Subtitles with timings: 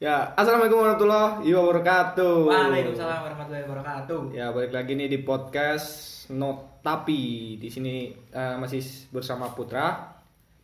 [0.00, 2.48] Ya, assalamualaikum warahmatullahi wabarakatuh.
[2.48, 4.32] Waalaikumsalam warahmatullahi wabarakatuh.
[4.32, 7.60] Ya, balik lagi nih di podcast Not Tapi.
[7.60, 8.80] Di sini eh, masih
[9.12, 10.08] bersama Putra.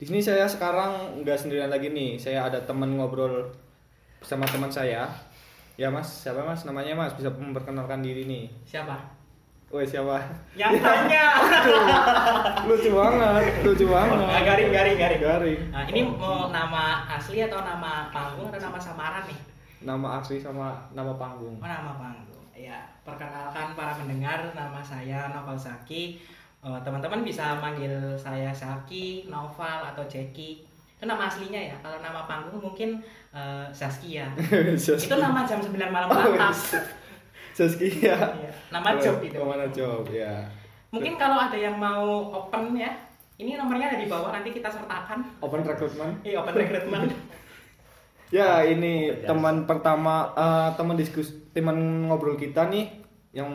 [0.00, 2.16] Di sini saya sekarang nggak sendirian lagi nih.
[2.16, 3.52] Saya ada teman ngobrol
[4.24, 5.04] bersama teman saya.
[5.76, 6.08] Ya, Mas.
[6.08, 6.64] Siapa Mas?
[6.64, 7.12] Namanya Mas.
[7.12, 8.48] Bisa memperkenalkan diri nih.
[8.64, 9.15] Siapa?
[9.66, 10.22] Woi, siapa?
[10.54, 11.26] Yang tanya.
[12.62, 14.42] lucu banget, lucu Nah, banget.
[14.46, 15.20] garing, garing, garing.
[15.20, 15.60] Garing.
[15.74, 19.38] Nah, ini mau nama asli atau nama panggung atau nama samaran nih?
[19.82, 21.58] Nama asli sama nama panggung.
[21.58, 22.46] Oh, nama panggung.
[22.54, 26.22] Ya, perkenalkan para pendengar, nama saya Noval Saki.
[26.62, 30.62] Eh, Teman-teman bisa manggil saya Saki, Noval atau Jeki.
[30.96, 31.76] Itu nama aslinya ya.
[31.82, 33.02] Kalau nama panggung mungkin
[33.34, 34.30] eh, Saskia.
[34.78, 36.78] Itu nama jam 9 malam Oh, atas.
[37.56, 37.88] Saskia.
[37.88, 38.16] Iya,
[38.68, 39.40] Nama job itu.
[39.40, 40.44] Mana job ya.
[40.92, 42.92] Mungkin kalau ada yang mau open ya,
[43.40, 45.24] ini nomornya ada di bawah nanti kita sertakan.
[45.40, 46.20] Open recruitment.
[46.20, 47.10] Iya, open recruitment.
[48.26, 52.90] Ya, ini teman pertama eh, teman diskus teman ngobrol kita nih
[53.30, 53.46] yang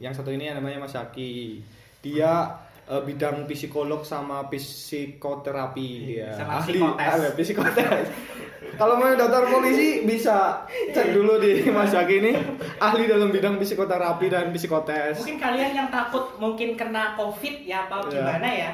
[0.00, 1.60] yang satu ini namanya Mas Saki.
[2.00, 2.48] Dia
[2.88, 6.32] eh, bidang psikolog sama psikoterapi dia.
[6.32, 7.12] Sama ahli psikotes.
[7.12, 8.06] ah, psikotes.
[8.80, 12.32] Kalau mau daftar polisi bisa cek dulu di Mas Saki ini
[12.80, 15.20] ahli dalam bidang psikoterapi dan psikotes.
[15.20, 18.16] Mungkin kalian yang takut mungkin kena COVID ya apa Iya.
[18.16, 18.72] gimana ya.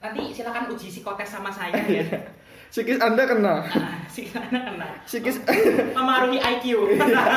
[0.00, 2.00] Nanti silakan uji psikotes sama saya ya.
[2.72, 3.60] Psikis Anda kena.
[3.60, 4.88] Nah, silakan kena.
[5.04, 5.36] Psikis
[5.92, 6.96] Memengaruhi IQ.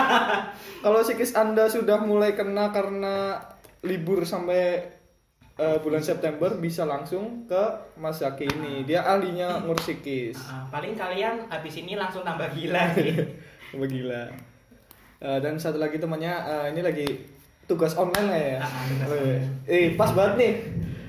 [0.87, 3.43] Kalau psikis Anda sudah mulai kena karena
[3.83, 4.94] libur sampai
[5.55, 7.63] eh, bulan September bisa langsung ke
[7.95, 8.83] Mas Zaki ini.
[8.83, 10.35] Dia ahlinya ngurus psikis.
[10.37, 13.15] Nah, paling kalian habis ini langsung tambah gila sih.
[13.75, 14.23] Wah, Gila.
[15.19, 17.07] Eh, dan satu lagi temannya eh, ini lagi
[17.65, 18.57] tugas online lah ya.
[18.61, 19.43] Ah, online.
[19.65, 20.53] Eh, pas banget nih.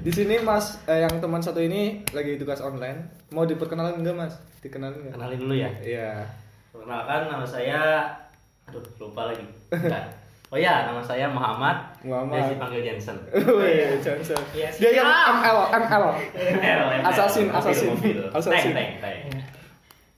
[0.00, 3.10] Di sini Mas eh, yang teman satu ini lagi tugas online.
[3.34, 4.34] Mau diperkenalkan enggak, Mas?
[4.62, 5.14] Dikenalin enggak?
[5.18, 5.70] Kenalin dulu ya.
[5.82, 6.10] Iya.
[6.70, 7.82] Perkenalkan nama saya
[8.66, 9.46] aduh lupa lagi.
[10.46, 11.74] Oh ya, nama saya Muhammad.
[12.06, 12.38] Muhammad.
[12.38, 13.18] Biasa dipanggil Jensen.
[13.58, 14.38] Wih, Johnson.
[14.54, 15.42] Iya, Dia yang siap.
[15.42, 16.04] ML, ML.
[17.02, 17.90] Assassin, assassin.
[18.36, 18.70] Assassin.
[18.70, 19.42] Tank, tank, tank.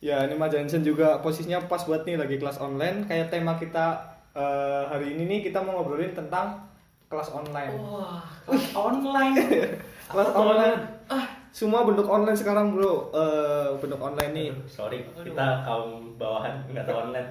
[0.05, 3.09] Ya, ini Mas Johnson juga posisinya pas buat nih lagi kelas online.
[3.09, 3.97] Kayak tema kita
[4.37, 6.61] eh, hari ini nih kita mau ngobrolin tentang
[7.09, 7.73] kelas online.
[7.81, 9.35] Wah, kelas online.
[10.13, 10.77] kelas online.
[11.09, 13.11] Ah, semua bentuk online sekarang, Bro.
[13.11, 14.49] Eh, bentuk online nih.
[14.51, 17.29] Aduh, Sorry, kita kaum bawahan nggak tahu online.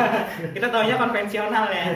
[0.54, 1.86] Kita taunya konvensional ya.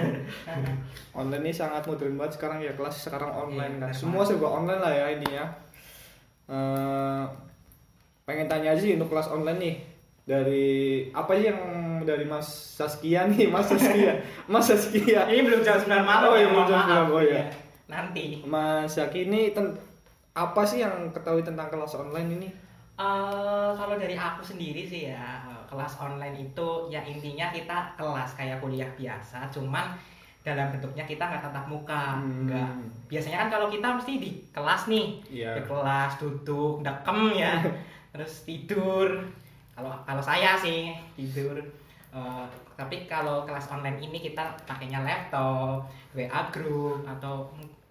[1.13, 3.93] Online ini sangat modern banget sekarang ya kelas sekarang online Iya, kan.
[3.93, 5.45] Semua serba online lah ya intinya.
[6.47, 7.25] Eh,
[8.25, 9.75] pengen tanya aja sih untuk kelas online nih
[10.25, 10.69] dari
[11.11, 11.61] apa sih yang
[12.05, 12.45] dari Mas
[12.77, 14.13] Saskia nih, Mas Saskia,
[14.53, 15.25] Mas Saskia.
[15.27, 17.09] Ini belum jam 9 malam Oh, iya, ya, belum mohon jam maaf.
[17.09, 17.33] 9, oh, iya.
[17.33, 17.45] Iya.
[17.89, 18.25] Nanti.
[18.45, 19.73] Mas Zaki ini ten-
[20.39, 22.49] apa sih yang ketahui tentang kelas online ini?
[22.95, 28.59] Eh, kalau dari aku sendiri sih ya kelas online itu ya intinya kita kelas kayak
[28.59, 29.95] kuliah biasa cuman
[30.43, 32.49] dalam bentuknya kita nggak tatap muka Hmm.
[32.49, 32.71] nggak
[33.07, 35.51] biasanya kan kalau kita mesti di kelas nih Iya.
[35.55, 37.53] di kelas duduk dekem ya
[38.11, 39.07] terus tidur
[39.71, 41.59] kalau kalau saya sih tidur
[42.09, 45.85] Eh, tapi kalau kelas online ini kita pakainya laptop
[46.17, 47.45] WA group atau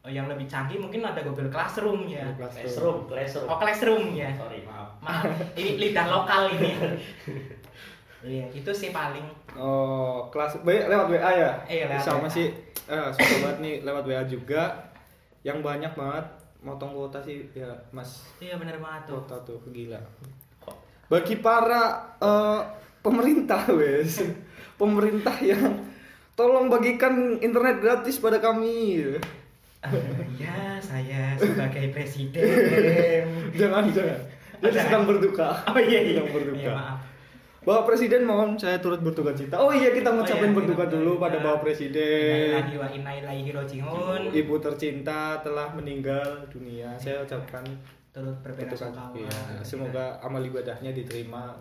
[0.08, 3.46] yang lebih canggih mungkin ada Google Classroom ya Classroom, classroom.
[3.46, 4.90] oh Classroom ya Sorry, maaf.
[5.00, 5.24] Maaf,
[5.54, 6.72] ini lidah lokal ini.
[8.18, 9.24] Iya, itu sih paling.
[9.54, 11.52] Oh, kelas B lewat WA ya?
[11.70, 12.34] Iya, lewat Sama WA.
[12.34, 12.50] sih
[12.90, 14.74] eh suka banget nih lewat WA juga.
[15.46, 16.26] Yang banyak banget
[16.60, 18.26] motong kuota sih ya, Mas.
[18.42, 19.22] Iya bener banget tuh.
[19.22, 20.02] Kuota tuh gila.
[21.08, 21.84] Bagi para
[22.18, 22.62] eh,
[23.00, 24.26] pemerintah wes.
[24.76, 25.86] pemerintah yang
[26.34, 29.14] tolong bagikan internet gratis pada kami.
[30.42, 32.42] Ya, saya sebagai presiden.
[33.60, 34.20] jangan jangan.
[34.58, 35.54] Dia sedang berduka.
[35.70, 36.18] Oh iya, iya.
[36.18, 36.58] Sedang berduka.
[36.58, 37.00] Iya, maaf.
[37.68, 39.60] Bapak Presiden mohon saya turut berduka cita.
[39.60, 41.52] Oh iya kita ngucapin iya, berduka dulu pada berduka.
[41.52, 42.64] Bapak Presiden.
[44.32, 46.96] Ibu tercinta telah meninggal dunia.
[46.96, 47.68] Saya ucapkan
[48.18, 48.90] Turut berduka.
[49.14, 51.54] Iya, semoga amal ibadahnya diterima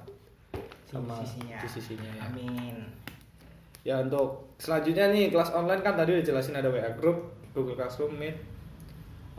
[0.88, 1.58] sama Di sisinya.
[1.60, 2.22] di sisinya ya.
[2.32, 2.76] Amin.
[3.84, 8.20] Ya untuk selanjutnya nih kelas online kan tadi udah jelasin ada WA group, Google Classroom,
[8.20, 8.36] Meet,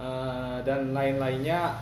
[0.02, 1.78] eh, dan lain-lainnya.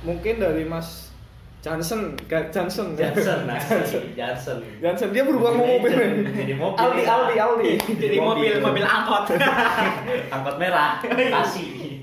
[0.00, 1.12] Mungkin dari Mas
[1.60, 4.64] Johnson, Johnson, Johnson, nasi, Johnson.
[4.80, 5.92] Johnson dia berubah mau mobil.
[6.32, 6.80] Jadi mobil.
[6.80, 7.72] Aldi, Aldi, Aldi.
[8.00, 9.36] Jadi mobil mobil angkot.
[10.40, 12.00] Angkot merah, kasih.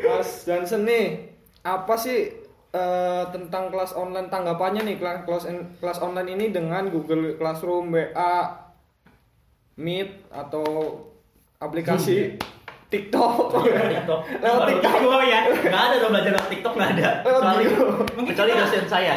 [0.00, 1.28] Mas Johnson nih,
[1.60, 2.32] apa sih
[2.72, 5.44] eh, tentang kelas online tanggapannya nih kelas kelas
[5.84, 8.64] kelas online ini dengan Google Classroom, WA,
[9.76, 10.64] Meet atau
[11.64, 12.36] aplikasi
[12.86, 13.50] TikTok.
[13.90, 14.20] TikTok.
[14.38, 14.92] Lewat Baru- TikTok.
[15.02, 15.40] Oh ya.
[15.44, 17.08] Nggak ada dong belajar lewat TikTok nggak ada.
[17.20, 17.84] Lewat Kecuali Bigo.
[18.14, 19.14] Mungkin kecuali kita- dosen saya.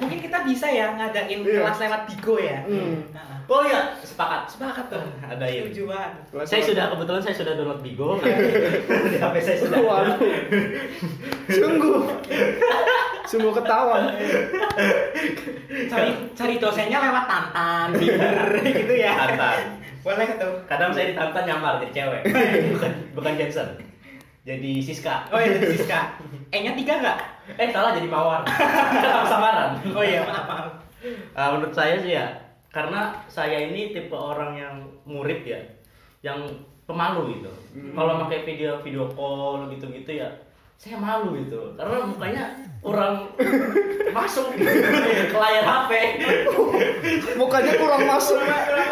[0.00, 1.60] Mungkin kita bisa ya ngadain Iya.
[1.60, 2.58] kelas lewat Bigo ya.
[2.64, 2.96] Hmm.
[3.10, 4.48] Nah, Oh iya, sepakat.
[4.48, 5.04] sepakat tuh.
[5.20, 5.44] Ada.
[5.44, 6.12] Setuju banget.
[6.32, 8.16] Kelas Saya sudah kebetulan saya sudah download Bigo.
[9.12, 9.78] Di HP saya sudah.
[9.82, 10.16] Waduh.
[11.60, 12.00] Sungguh.
[13.26, 14.10] Sungguh ketahuan.
[15.88, 19.12] Cari cari dosennya lewat Tantan, Tinder gitu ya.
[19.16, 19.80] Tantan.
[20.02, 20.54] Boleh tuh.
[20.66, 22.22] Kadang saya ditantang nyamar jadi cewek.
[22.74, 23.68] bukan bukan Jensen.
[24.42, 25.30] Jadi Siska.
[25.30, 26.18] Oh iya, Siska.
[26.50, 27.18] E-nya tiga nggak?
[27.62, 28.42] Eh salah jadi Mawar.
[28.42, 29.78] Kan samaran.
[29.94, 30.66] Oh iya, maaf maaf.
[31.34, 32.26] Ah, menurut saya sih ya,
[32.70, 35.58] karena saya ini tipe orang yang murid ya,
[36.22, 36.38] yang
[36.86, 37.50] pemalu gitu.
[37.74, 37.94] Hmm.
[37.94, 40.30] Kalau pakai video video call gitu-gitu ya,
[40.82, 41.78] saya malu gitu.
[41.78, 42.44] Karena mukanya
[42.82, 43.30] kurang
[44.10, 44.66] masuk gitu,
[45.30, 45.90] ke layar HP.
[47.38, 48.42] Mukanya kurang masuk.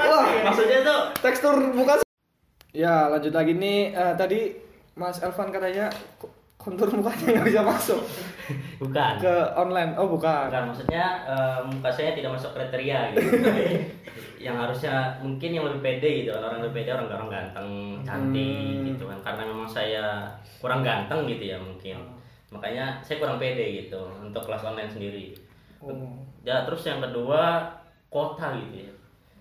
[0.06, 1.98] Wah, Maksudnya tuh tekstur muka.
[2.70, 3.90] Ya, lanjut lagi nih.
[3.90, 4.54] Eh, tadi
[4.94, 5.90] Mas Elvan katanya
[6.60, 8.00] kontur mukanya nggak bisa masuk
[8.76, 9.12] bukan.
[9.16, 9.96] ke online.
[9.96, 10.46] Oh, bukan.
[10.46, 13.24] Bukan, maksudnya eh, muka saya tidak masuk kriteria gitu.
[14.44, 17.68] yang harusnya mungkin yang lebih pede gitu orang lebih pede orang orang ganteng
[18.02, 18.86] cantik Hmm.
[18.86, 20.04] gitu kan karena memang saya
[20.56, 21.96] kurang ganteng gitu ya mungkin
[22.48, 25.32] makanya saya kurang pede gitu untuk kelas online sendiri
[25.80, 26.12] Oh.
[26.40, 27.64] ya terus yang kedua
[28.06, 28.92] kota gitu ya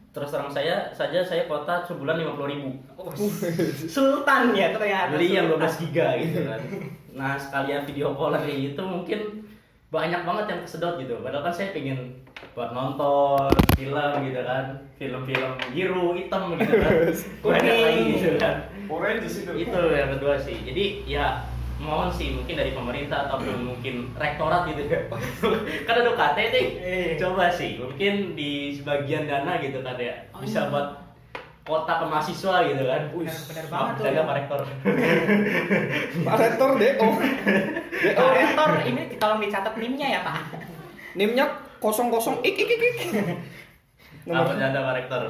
[0.10, 3.08] terus terang saya saja saya kota sebulan lima puluh ribu Oh,
[3.96, 5.16] Sultan ya ternyata.
[5.16, 5.68] beli yang Sultan.
[5.68, 6.60] 12 giga gitu kan
[7.14, 9.20] nah sekalian video call kayak gitu mungkin
[9.90, 11.18] banyak banget yang kesedot gitu.
[11.26, 12.22] Padahal kan saya pengen
[12.54, 14.66] buat nonton film gitu kan.
[15.02, 16.94] Film-film biru hitam gitu kan.
[17.58, 18.56] Banyak lagi gitu kan.
[18.90, 19.52] Orange itu.
[19.66, 20.58] itu yang kedua sih.
[20.62, 21.42] Jadi ya
[21.80, 25.00] mohon sih mungkin dari pemerintah atau mungkin rektorat gitu ya.
[25.88, 27.16] Kan ada UKT nih Iya.
[27.16, 30.12] coba sih mungkin di sebagian dana gitu kan ya.
[30.36, 30.70] Oh, bisa iya.
[30.70, 30.88] buat
[31.68, 34.04] kota ke mahasiswa gitu kan Benar, benar banget tuh.
[34.10, 34.60] jaga Pak Rektor
[36.28, 37.08] Pak Rektor DO.
[38.04, 38.26] DO.
[38.34, 40.38] Rektor ini tolong dicatat NIM-nya ya, Pak.
[41.14, 41.46] NIM-nya
[41.80, 42.98] 00 ik ik ik ik.
[44.30, 45.22] Apa Nomor ada Pak Rektor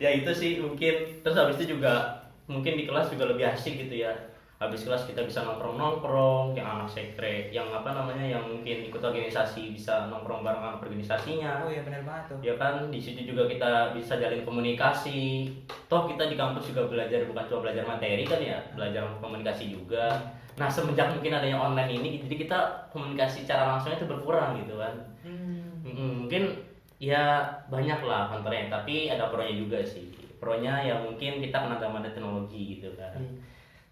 [0.00, 4.00] ya itu sih mungkin terus habis itu juga mungkin di kelas juga lebih asik gitu
[4.00, 4.16] ya
[4.60, 9.00] habis kelas kita bisa nongkrong nongkrong yang anak sekre yang apa namanya yang mungkin ikut
[9.00, 11.64] organisasi bisa nongkrong bareng anak organisasinya.
[11.64, 12.38] Oh iya benar banget tuh.
[12.44, 12.92] ya kan?
[12.92, 15.48] Di situ juga kita bisa jalin komunikasi.
[15.88, 20.36] Toh kita di kampus juga belajar bukan cuma belajar materi kan ya belajar komunikasi juga.
[20.60, 22.58] Nah semenjak mungkin adanya online ini jadi kita
[22.92, 24.92] komunikasi cara langsungnya itu berkurang gitu kan.
[25.24, 25.80] Hmm.
[25.88, 26.68] Mm, mungkin
[27.00, 30.12] ya banyak lah konternya tapi ada pro nya juga sih.
[30.36, 33.16] Pro nya ya mungkin kita kena zaman teknologi gitu kan.
[33.16, 33.40] Hmm.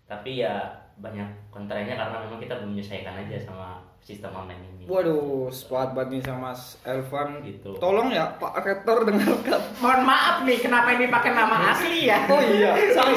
[0.08, 5.52] Tapi ya banyak kontranya karena memang kita belum menyesuaikan aja sama sistem online ini Waduh,
[5.52, 7.44] sepakat banget nih sama Mas Elvan.
[7.44, 7.76] Gitu.
[7.76, 9.60] Tolong ya Pak Rektor dengarkan.
[9.84, 12.24] Mohon maaf nih, kenapa ini pakai nama asli ya?
[12.24, 13.16] Oh iya, sorry.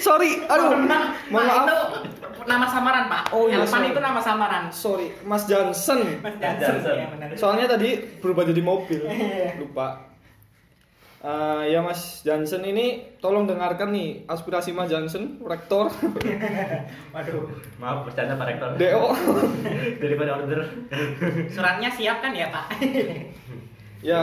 [0.00, 0.30] sorry.
[0.48, 0.80] Aduh.
[0.80, 1.04] Mohon maaf.
[1.28, 1.60] Mohon maaf.
[1.60, 1.76] itu
[2.48, 3.22] nama samaran, Pak.
[3.36, 3.92] Oh iya, Elvan sorry.
[3.92, 4.64] itu nama samaran.
[4.72, 6.00] Sorry, Mas Johnson.
[6.24, 6.72] Mas Johnson.
[6.72, 6.94] Johnson.
[6.96, 7.28] Ya, benar.
[7.36, 7.90] Soalnya tadi
[8.24, 9.04] berubah jadi mobil.
[9.04, 9.60] Iya.
[9.60, 10.13] Lupa.
[11.24, 15.88] Eh, ya Mas Johnson ini tolong dengarkan nih aspirasi Mas Johnson, rektor
[17.16, 17.48] Waduh.
[17.80, 19.08] maaf bercanda Pak Rektor DO.
[20.04, 20.60] daripada order
[21.48, 22.66] Suratnya siap kan ya, Pak?
[24.04, 24.20] ya,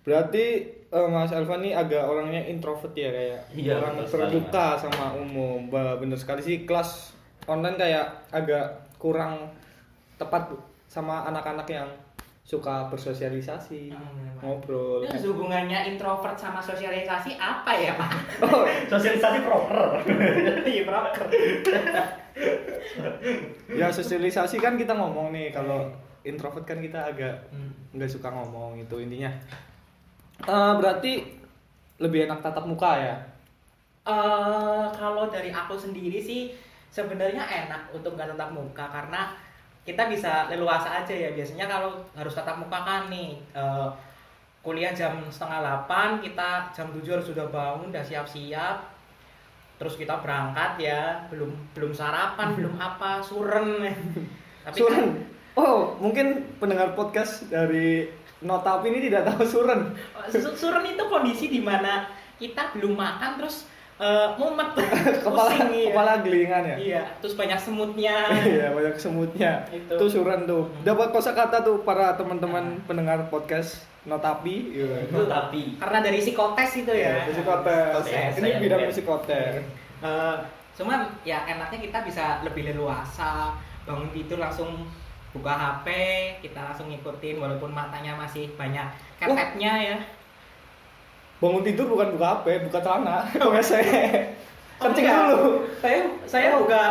[0.00, 0.44] berarti
[0.88, 5.68] eh, Mas Elvan ini agak orangnya introvert ya kayak Iya, orang sekali, terbuka sama umum.
[5.68, 7.12] Bah, bener sekali sih kelas
[7.44, 9.52] online kayak agak kurang
[10.16, 10.56] tepat Bu,
[10.88, 11.92] sama anak-anak yang
[12.44, 15.08] suka bersosialisasi, Hmm, ngobrol.
[15.08, 18.10] Terus hubungannya introvert sama sosialisasi apa ya, Pak?
[18.44, 20.04] Oh, sosialisasi proker
[20.68, 21.24] Iya, broker.
[23.72, 25.88] ya sosialisasi kan kita ngomong nih kalau
[26.20, 27.72] introvert kan kita agak Hmm.
[27.90, 29.32] nggak suka ngomong itu intinya.
[30.40, 31.24] Eh, berarti
[31.96, 33.16] lebih enak tatap muka ya?
[34.04, 36.52] Eh, kalau dari aku sendiri sih
[36.90, 39.32] sebenarnya enak untuk nggak tatap muka karena
[39.84, 43.88] kita bisa leluasa aja ya biasanya kalau harus tatap muka kan nih eh,
[44.64, 48.80] kuliah jam setengah delapan kita jam tujuh harus sudah bangun udah siap-siap
[49.76, 53.84] terus kita berangkat ya belum belum sarapan belum apa suren
[54.64, 55.08] tapi kan- Suren.
[55.54, 58.10] Oh, mungkin pendengar podcast dari
[58.42, 59.94] Notap ini tidak tahu Suren.
[60.26, 63.70] Su- suren itu kondisi di mana kita belum makan terus
[64.00, 64.70] eh, mumet
[65.26, 65.90] kepala pusing, iya.
[65.92, 66.76] kepala gelingan ya.
[66.76, 68.16] Iya, terus banyak semutnya.
[68.54, 69.52] Iya, banyak semutnya.
[69.70, 69.94] Itu.
[69.94, 70.66] Itu Suren tuh.
[70.66, 70.82] Hmm.
[70.82, 74.76] Dapat kosakata tuh para teman-teman pendengar podcast Notapi.
[74.76, 75.08] Iya.
[75.08, 77.24] itu tapi Karena dari psikotes itu ya.
[77.24, 78.04] Psikotes.
[78.04, 79.54] Psikotes, Ini saya bidang psikotes.
[80.04, 80.36] Eh,
[80.74, 83.54] cuman ya enaknya kita bisa lebih leluasa
[83.86, 84.84] bangun tidur langsung
[85.34, 85.86] buka HP
[86.42, 88.86] kita langsung ngikutin walaupun matanya masih banyak
[89.18, 89.96] ketetnya ya
[91.42, 93.26] Bangun tidur bukan buka HP, buka celana.
[93.52, 93.72] WC.
[94.80, 95.26] Kencing enggak.
[95.30, 95.50] dulu.
[95.78, 96.82] Saya saya buka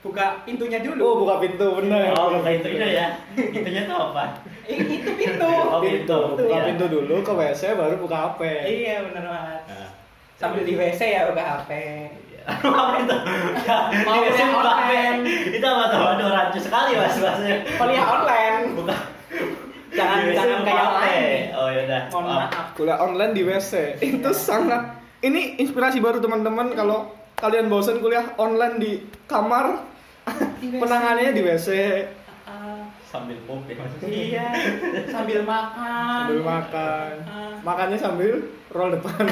[0.00, 1.04] buka pintunya dulu.
[1.04, 2.12] Oh, buka pintu bener.
[2.16, 3.06] Oh, bukan itunya ya.
[3.36, 4.24] Itunya tuh apa?
[4.64, 5.44] Eh, itu pintu.
[5.70, 6.16] Oh, pintu.
[6.16, 6.66] pintu, Buka iya.
[6.72, 8.40] pintu dulu ke WC baru buka HP.
[8.64, 9.60] Iya bener banget.
[9.68, 9.88] Nah.
[10.40, 11.70] Sambil di WC ya buka HP.
[12.50, 13.16] apa itu?
[14.08, 15.20] Mau kuliah buka online.
[15.22, 15.60] HP.
[15.60, 16.00] Itu apa tuh?
[16.16, 17.56] Aduh, rancu sekali mas masnya.
[17.76, 18.56] Kuliah online.
[18.74, 18.96] Buka.
[20.00, 20.96] Jangan jangan kayak HP.
[20.96, 21.42] lain.
[21.52, 22.02] Oh ya udah.
[22.08, 22.64] Mohon maaf.
[22.72, 23.72] Kuliah online di WC.
[24.00, 24.82] Itu sangat
[25.20, 28.92] ini inspirasi baru teman-teman kalau kalian bosan kuliah online di
[29.24, 29.80] kamar
[30.56, 31.68] Di penanganannya di WC
[32.42, 33.78] Ah, Sambil pop ya.
[34.02, 34.46] iya.
[35.06, 36.18] Sambil makan.
[36.26, 37.12] sambil makan.
[37.24, 37.54] Ah.
[37.60, 38.32] Makannya sambil
[38.68, 39.22] roll depan.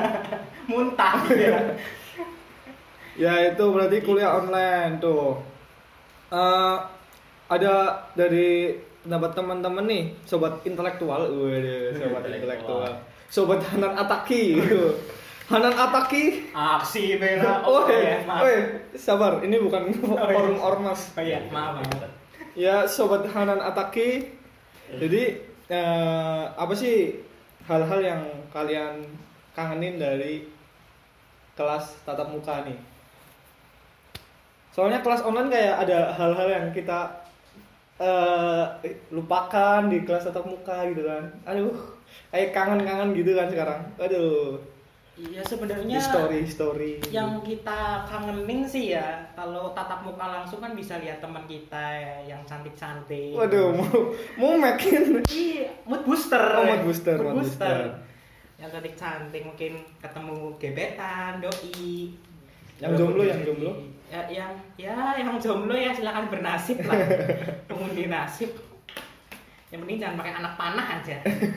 [0.70, 1.56] Muntah ya.
[3.22, 5.36] ya itu berarti kuliah online tuh.
[6.28, 6.76] Eh,
[7.46, 7.74] ada
[8.12, 8.72] dari
[9.06, 12.90] pendapat teman-teman nih, sobat intelektual, waduh, sobat Intelektual.
[13.30, 14.58] sobat Hanan Ataki,
[15.50, 17.62] Hanan Ataki, Aksi bela.
[17.70, 18.18] oh, ya,
[18.98, 20.26] sabar, ini bukan iya.
[20.34, 21.14] forum ormas.
[21.14, 21.78] Oh iya, maaf.
[21.78, 22.10] maaf.
[22.58, 24.26] Ya, sobat Hanan Ataki,
[24.98, 25.38] jadi
[25.70, 27.22] eh, apa sih
[27.70, 29.06] hal-hal yang kalian
[29.54, 30.50] kangenin dari
[31.54, 32.74] kelas tatap muka nih?
[34.74, 37.25] Soalnya kelas online kayak ada hal-hal yang kita
[37.98, 38.64] eh,
[39.10, 41.24] lupakan di kelas tatap muka gitu kan.
[41.48, 41.72] Aduh,
[42.28, 43.80] kayak kangen-kangen gitu kan sekarang.
[43.96, 44.60] Aduh,
[45.16, 46.92] Iya sebenarnya story story.
[47.08, 52.36] yang kita kangenin sih ya kalau tatap muka langsung kan bisa lihat teman kita ya,
[52.36, 53.32] yang cantik-cantik.
[53.32, 56.36] Waduh, mau mau makin Iya, mood booster.
[56.36, 57.96] Oh, mood booster, mood booster.
[58.60, 59.72] Yang cantik-cantik mungkin
[60.04, 62.12] ketemu gebetan, doi.
[62.76, 63.72] Yang jomblo, yang jomblo?
[64.06, 66.94] Ya, yang ya yang jomblo ya silakan bernasib lah.
[67.68, 68.54] Pengundi nasib.
[69.74, 71.16] Yang penting jangan pakai anak panah aja.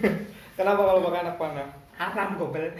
[0.58, 1.68] Kenapa kalau pakai anak panah?
[1.96, 2.66] Haram gobel.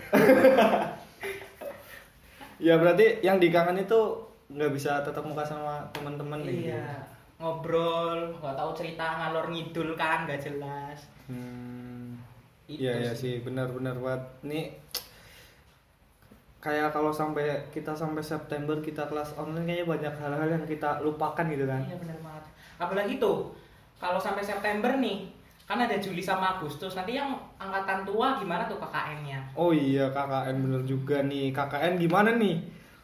[2.60, 4.20] Ya berarti yang dikangen itu
[4.52, 6.76] nggak bisa tetap muka sama teman-teman nih.
[6.76, 7.08] Iya,
[7.40, 11.08] ngobrol, nggak tahu cerita ngalor ngidul kan, nggak jelas.
[11.32, 12.20] Hmm.
[12.68, 14.76] Itu Iya iya sih benar-benar buat nih
[16.60, 21.48] kayak kalau sampai kita sampai September kita kelas online kayaknya banyak hal-hal yang kita lupakan
[21.48, 21.82] gitu kan.
[21.88, 22.44] Iya benar banget.
[22.80, 23.56] Apalagi tuh
[24.00, 25.28] kalau sampai September nih,
[25.68, 26.96] kan ada Juli sama Agustus.
[26.96, 29.54] Nanti yang angkatan tua gimana tuh KKN-nya?
[29.60, 32.58] Oh iya KKN bener juga nih KKN gimana nih?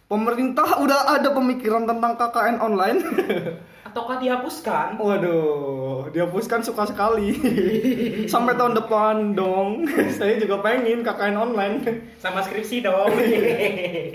[0.05, 2.99] Pemerintah udah ada pemikiran tentang KKN online.
[3.87, 4.97] Ataukah dihapuskan?
[4.97, 5.84] Waduh,
[6.15, 7.35] dihapuskan suka sekali.
[8.31, 9.83] Sampai tahun depan dong.
[10.17, 11.83] Saya juga pengen KKN online.
[12.23, 13.11] Sama skripsi dong.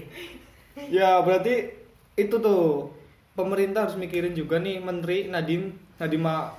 [0.97, 1.77] ya berarti
[2.17, 2.89] itu tuh
[3.37, 6.57] pemerintah harus mikirin juga nih Menteri Nadim Nadima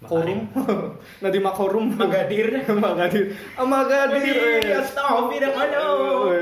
[0.00, 0.48] Korum
[1.22, 2.64] Nadima Korum Magadir.
[2.74, 4.80] Magadir Ah, Magadir eh.
[4.80, 6.40] Astagfirullah.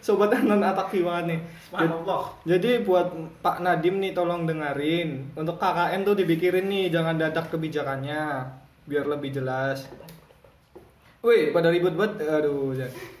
[0.00, 2.22] Sobat Anan Ataki banget nih Jadi- Subhanallah.
[2.42, 3.06] Jadi buat
[3.38, 8.22] Pak Nadim nih tolong dengerin Untuk KKN tuh dipikirin nih Jangan dadak kebijakannya
[8.84, 9.86] Biar lebih jelas
[11.20, 13.19] Wih pada ribut banget Aduh jangan.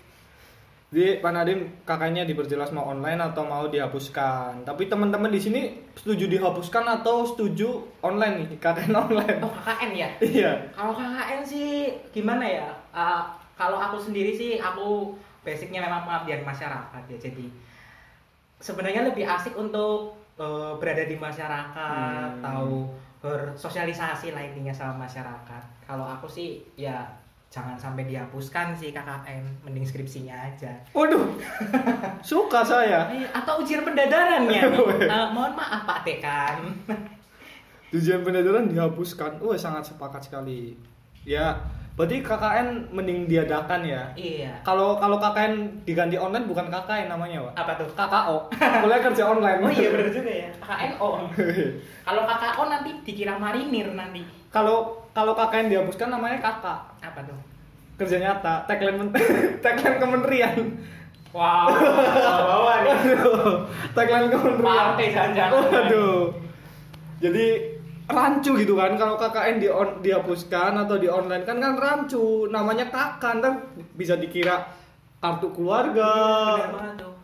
[0.90, 4.66] Jadi Pak Nadim kakaknya diperjelas mau online atau mau dihapuskan.
[4.66, 5.60] Tapi teman-teman di sini
[5.94, 9.38] setuju dihapuskan atau setuju online nih KKN online?
[9.38, 10.08] Oh KKN ya?
[10.18, 10.50] Iya.
[10.74, 12.66] Kalau KKN sih gimana ya?
[12.90, 13.22] Uh,
[13.54, 15.14] kalau aku sendiri sih aku
[15.46, 17.18] basicnya memang pengabdian masyarakat ya.
[17.22, 17.46] Jadi
[18.58, 22.42] sebenarnya lebih asik untuk uh, berada di masyarakat, Hmm.
[22.42, 25.62] tahu bersosialisasi lah intinya sama masyarakat.
[25.86, 27.04] Kalau aku sih ya
[27.50, 30.70] jangan sampai dihapuskan sih KKN, mending skripsinya aja.
[30.94, 31.34] Waduh.
[32.22, 33.10] Suka saya.
[33.10, 34.70] Eh, Atau ujian pendadaran ya?
[35.10, 36.62] Eh, mohon maaf Pak Dekan.
[37.90, 39.42] Ujian pendadaran dihapuskan.
[39.42, 40.78] Wah, sangat sepakat sekali.
[41.26, 41.58] Ya,
[41.98, 44.14] berarti KKN mending diadakan ya.
[44.14, 44.54] iya.
[44.62, 47.66] Kalau kalau KKN diganti online bukan KKN namanya, Pak.
[47.66, 47.88] Apa tuh?
[47.90, 48.36] KKO.
[48.54, 49.58] Kuliah kerja online.
[49.58, 50.48] Oh iya benar juga ya.
[50.54, 51.10] KKNO.
[52.06, 54.22] Kalau KKO nanti dikira marinir nanti.
[54.54, 56.80] Kalau kalau KKN dihapuskan namanya kakak.
[57.02, 57.38] Apa tuh?
[58.00, 59.12] Kerja nyata, tagline men-
[59.64, 60.56] tagline kementerian.
[61.30, 61.70] Wow,
[62.42, 62.96] bawa nih.
[63.94, 64.66] Tagline kementerian.
[64.66, 65.62] Partai jangan-jangan.
[65.70, 66.20] Waduh.
[67.20, 67.46] Jadi
[68.10, 72.90] rancu gitu kan kalau KKN di on, dihapuskan atau di online kan kan rancu namanya
[72.90, 73.54] kakak ntar
[73.94, 74.66] bisa dikira
[75.22, 76.10] kartu keluarga.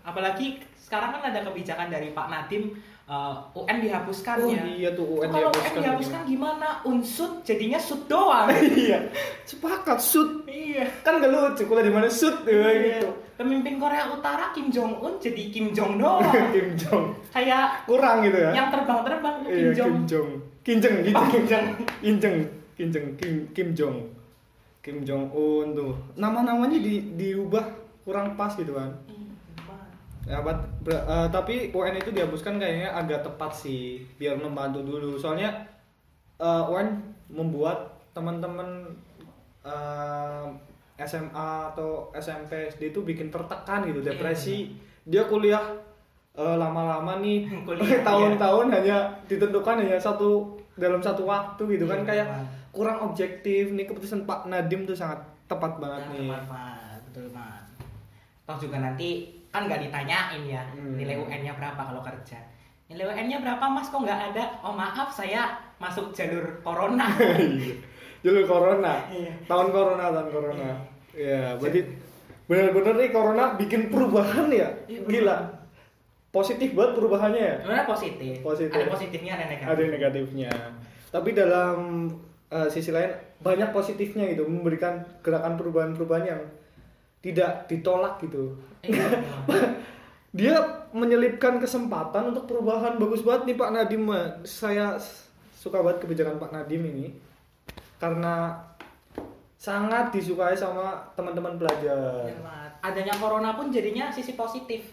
[0.06, 4.62] Apalagi sekarang kan ada kebijakan dari Pak Nadim eh, UN dihapuskan oh ya.
[4.66, 6.68] iya tuh UN Kalau UN dihapuskan dihapuskan gimana?
[6.82, 8.50] Unsut jadinya sut doang.
[8.82, 8.98] iya
[9.46, 10.90] sepakat shoot iya.
[11.00, 15.20] kan gak lucu kuliah di mana shoot ya, gitu Pemimpin Korea Utara Kim Jong Un
[15.20, 16.24] jadi Kim Jong doang.
[16.56, 19.86] Kim Jong Kayak kurang gitu ya yang terbang-terbang Kim iya Jong.
[19.86, 20.30] Kim Jong
[20.66, 21.64] Kinjeng gitu Oh, Kim Jong.
[22.02, 22.36] Kinjeng
[22.74, 23.96] Kinjeng Kim Kim Jong
[24.82, 27.62] Kim Jong Un tuh nama-namanya di diubah
[28.02, 29.05] kurang pas gitu kan Iya,
[30.26, 35.14] Ya, but- eh, tapi UN itu dihapuskan kayaknya agak tepat sih, biar membantu dulu.
[35.14, 35.54] Soalnya
[36.36, 37.78] eh, UN membuat
[38.10, 38.90] teman-teman
[39.62, 40.46] eh,
[40.98, 44.74] SMA atau SMP SD itu bikin tertekan gitu, Iya, depresi.
[45.02, 45.62] Dia kuliah
[46.36, 52.26] lama-lama nih, Kuliah, tahun-tahun hanya ditentukan hanya satu dalam satu waktu gitu kan Iya, kayak
[52.26, 52.44] Pak.
[52.72, 53.70] kurang objektif.
[53.70, 55.16] Nih keputusan Pak Nadim tuh sangat
[55.46, 56.20] tepat banget Nah, nih.
[56.26, 57.64] teman-teman, betul man.
[58.42, 61.00] Toh juga nanti kan nggak ditanyain ya Hmm.
[61.00, 62.36] nilai UN-nya berapa kalau kerja.
[62.86, 63.88] Nilai UN-nya berapa mas?
[63.88, 64.44] Kok nggak ada?
[64.60, 67.08] Oh maaf saya masuk jalur corona.
[68.24, 69.06] Jalur corona.
[69.08, 69.32] Iya.
[69.46, 70.68] Tahun corona, tahun corona.
[71.14, 71.80] Ya, berarti
[72.44, 74.68] benar-benar nih corona bikin perubahan ya.
[74.86, 75.36] Iya, Gila.
[76.28, 77.56] Positif banget perubahannya ya.
[77.62, 78.34] Sebenarnya positif.
[78.42, 78.76] Positif.
[78.76, 79.72] Ada positifnya ada negatifnya.
[79.72, 80.50] Ada negatifnya.
[81.08, 81.76] Tapi dalam
[82.46, 83.08] eh, sisi lain
[83.40, 86.40] banyak positifnya gitu, memberikan gerakan perubahan-perubahan yang
[87.26, 88.54] tidak ditolak gitu.
[88.86, 89.18] Iya.
[90.38, 90.62] Dia
[90.94, 94.06] menyelipkan kesempatan untuk perubahan bagus banget nih Pak Nadim.
[94.46, 94.94] Saya
[95.58, 97.10] suka banget kebijakan Pak Nadim ini
[97.98, 98.54] karena
[99.58, 102.30] sangat disukai sama teman-teman pelajar.
[102.30, 102.78] Iya.
[102.84, 104.86] Adanya corona pun jadinya sisi positif.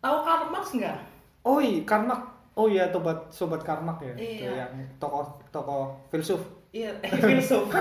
[0.00, 0.98] Tahu Karl Marx nggak?
[1.44, 2.22] Oh iya, Karmak.
[2.56, 4.14] Oh iya, sobat sobat Karmak ya.
[4.16, 4.50] Iya.
[4.64, 6.40] Yang tokoh tokoh filsuf.
[6.76, 6.90] Iya,
[7.24, 7.72] filsuf.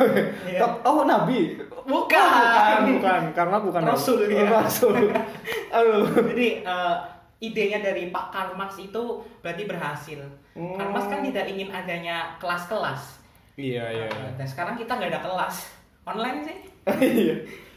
[0.44, 0.56] Iya.
[0.58, 1.60] Tok- Oh, nabi.
[1.84, 2.08] Bukan.
[2.08, 3.22] bukan, bukan.
[3.32, 3.92] Karena bukan nabi.
[3.92, 4.48] Rasul, Oh, ya.
[4.56, 4.96] Rasul.
[5.76, 6.08] Aduh.
[6.32, 6.96] Jadi eh,
[7.42, 9.04] idenya dari Pak Karl Marx itu
[9.44, 10.20] berarti berhasil.
[10.56, 10.74] Hmm.
[10.74, 13.20] Karl Marx kan tidak ingin adanya kelas-kelas.
[13.56, 14.08] Iya, iya.
[14.08, 15.56] Eh, Dan sekarang kita nggak ada kelas
[16.04, 16.58] online sih.
[16.96, 17.36] Iya.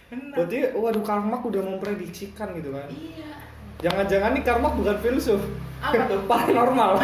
[0.09, 0.35] Benar.
[0.37, 2.87] Berarti waduh Karmak udah memprediksikan gitu kan.
[2.89, 3.31] Iya.
[3.81, 5.43] Jangan-jangan nih Karmak bukan filsuf.
[5.79, 6.23] Apa tuh?
[6.31, 7.03] Paranormal.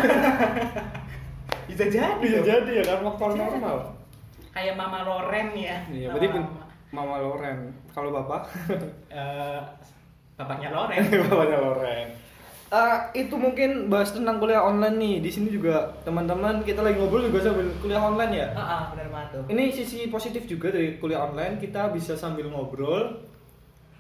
[1.65, 2.19] Bisa jadi.
[2.19, 2.47] Bisa dong.
[2.47, 3.77] jadi ya Karmak paranormal.
[4.55, 5.77] Kayak Mama Loren ya.
[5.87, 6.53] Iya, Mama- berarti ben-
[6.89, 7.59] Mama Loren.
[7.91, 8.43] Kalau Bapak?
[9.15, 9.61] Eh,
[10.35, 11.03] bapaknya Loren.
[11.27, 12.07] Bapaknya Loren.
[12.67, 15.15] Eh, itu mungkin bahas tentang kuliah online nih.
[15.21, 18.49] Di sini juga teman-teman kita lagi ngobrol juga sambil kuliah online ya.
[18.51, 19.43] Ah, ah, benar banget tuh.
[19.49, 21.59] Ini sisi positif juga dari kuliah online.
[21.59, 23.23] Kita bisa sambil ngobrol,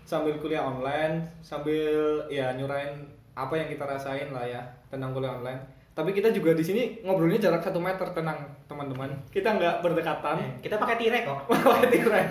[0.03, 1.87] sambil kuliah online, sambil
[2.27, 5.63] ya nyurain apa yang kita rasain lah ya tentang kuliah online.
[5.95, 9.15] Tapi kita juga di sini ngobrolnya jarak satu meter tenang teman-teman.
[9.31, 10.37] Kita nggak berdekatan.
[10.43, 11.47] Eh, Kita pakai tirai kok.
[11.55, 12.25] Pakai tirai.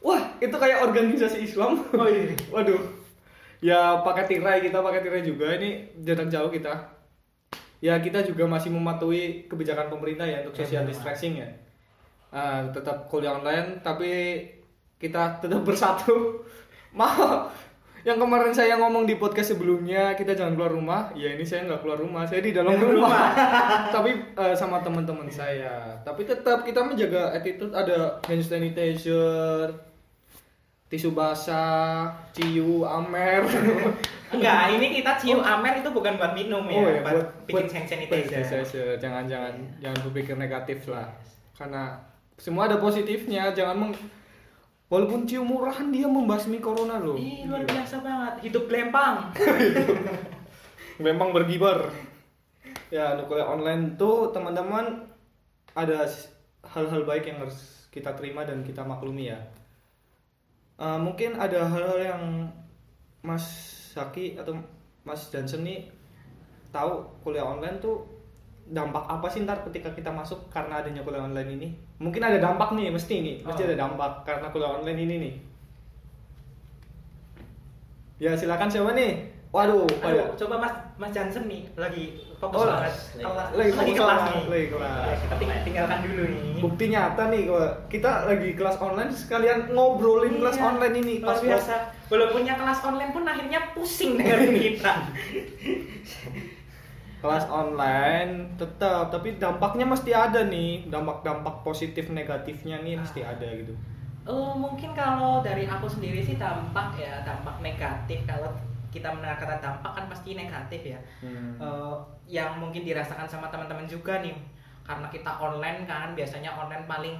[0.00, 1.76] Wah, itu kayak organisasi Islam.
[1.92, 2.32] Oh iya.
[2.54, 2.80] Waduh.
[3.62, 5.54] Ya pakai tirai kita pakai tirai juga.
[5.54, 6.72] Ini jarak jauh kita.
[7.78, 11.48] Ya kita juga masih mematuhi kebijakan pemerintah ya untuk social distancing ya.
[12.32, 14.42] Ah, tetap kuliah online tapi
[14.98, 16.42] kita tetap bersatu.
[16.98, 17.71] Maaf.
[18.02, 21.00] Yang kemarin saya ngomong di podcast sebelumnya kita jangan keluar rumah.
[21.14, 23.30] Ya ini saya nggak keluar rumah, saya di dalam Dalam rumah.
[23.94, 25.94] tapi eh, sama teman-teman saya.
[26.02, 29.70] Tapi tetap kita menjaga attitude ada hand sanitizer,
[30.90, 33.46] tisu basah, ciu, amer.
[34.34, 37.66] Enggak, ini kita cium amer itu bukan buat minum ya, Oh ya, buat, buat bikin
[37.70, 38.34] hand sanitizer.
[38.34, 38.88] hand sanitizer.
[38.98, 41.06] Jangan jangan jangan berpikir negatif lah.
[41.54, 42.02] Karena
[42.34, 43.54] semua ada positifnya.
[43.54, 43.94] Jangan meng
[44.92, 47.16] Walaupun cium murahan dia membasmi corona loh.
[47.16, 48.44] Ih, luar biasa banget.
[48.44, 49.32] Hidup lempang.
[51.06, 51.88] Memang bergibar.
[52.92, 55.08] Ya, untuk kuliah online tuh teman-teman
[55.72, 56.04] ada
[56.76, 59.40] hal-hal baik yang harus kita terima dan kita maklumi ya.
[60.76, 62.24] Eh, mungkin ada hal-hal yang
[63.24, 63.48] Mas
[63.96, 64.60] Saki atau
[65.08, 65.88] Mas Johnson nih
[66.68, 68.04] tahu kuliah online tuh
[68.72, 71.68] dampak apa sih ntar ketika kita masuk karena adanya kuliah online ini?
[71.98, 73.66] Mungkin ada dampak nih, mesti nih, mesti Oh.
[73.66, 75.34] ada dampak karena kuliah online ini nih.
[78.18, 79.28] Ya silakan siapa nih?
[79.52, 82.88] Waduh, Aduh, pada- coba Mas Mas Jansen nih lagi fokus Oh, banget.
[82.88, 84.42] lagi- Kelas, lagi lagi fokus kelas nih.
[84.48, 84.96] lagi kelas.
[85.02, 86.40] Ya, kita ting- tinggalkan dulu nih.
[86.58, 91.28] bukti nyata nih kalau kita lagi kelas online sekalian ngobrolin kelas Iya, online ini luar
[91.28, 91.74] pas biasa.
[92.08, 94.92] Belum punya kelas online pun akhirnya pusing dengerin kita.
[97.22, 99.14] kelas online tetap.
[99.14, 100.90] Tapi dampaknya mesti ada nih.
[100.90, 103.72] Dampak-dampak positif negatifnya nih mesti ada gitu.
[104.26, 108.22] Oh, mungkin kalau dari aku sendiri sih dampak ya, dampak negatif.
[108.26, 108.50] Kalau
[108.90, 111.00] kita mendengar kata dampak kan pasti negatif ya.
[111.22, 111.56] Hmm.
[111.56, 114.34] Eh, yang mungkin dirasakan sama teman-teman juga nih.
[114.82, 117.16] Karena kita online kan biasanya online paling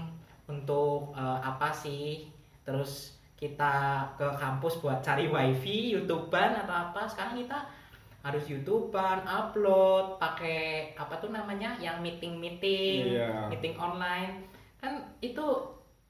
[0.50, 2.26] untuk eh, apa sih?
[2.66, 7.02] Terus kita ke kampus buat cari wifi youtuber atau apa.
[7.10, 7.58] Sekarang kita
[8.22, 11.74] harus youtuber upload pakai apa tuh namanya?
[11.76, 13.50] Yang meeting meeting Iya.
[13.50, 14.46] meeting online.
[14.78, 15.42] Kan itu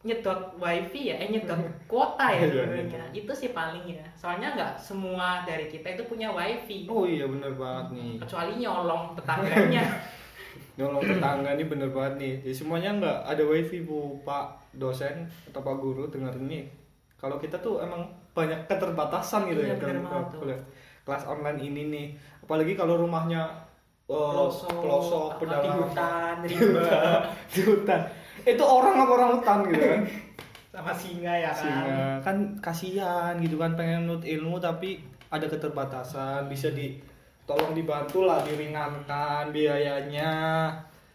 [0.02, 1.56] nyedot wifi ya eh nyedot
[1.90, 3.06] kuota ya Iya, sebenarnya.
[3.10, 4.04] Itu sih paling ya.
[4.12, 6.84] Soalnya nggak semua dari kita itu punya wifi.
[6.86, 8.12] Oh iya bener banget nih.
[8.20, 9.84] Kecuali nyolong tetangganya.
[10.78, 12.34] Nolong tetangga nih bener banget nih.
[12.44, 16.64] Jadi semuanya nggak ada wifi bu pak dosen atau pak guru dengar ini
[17.14, 20.58] kalau kita tuh emang banyak keterbatasan gitu Iya, ya dalam kuliah
[21.02, 22.06] kelas online ini nih.
[22.40, 23.42] Apalagi kalau rumahnya
[24.04, 24.32] eh,
[24.68, 25.78] pelosok di pedalaman.
[25.84, 28.00] hutan, di hutan di hutan.
[28.42, 30.02] Itu orang apa orang hutan gitu kan?
[30.70, 31.58] Sama singa ya kan.
[31.58, 36.46] Sehingga kan kasihan gitu kan pengen nut ilmu tapi ada keterbatasan.
[36.46, 36.96] Bisa di
[37.42, 40.32] tolong dibantu lah diringankan biayanya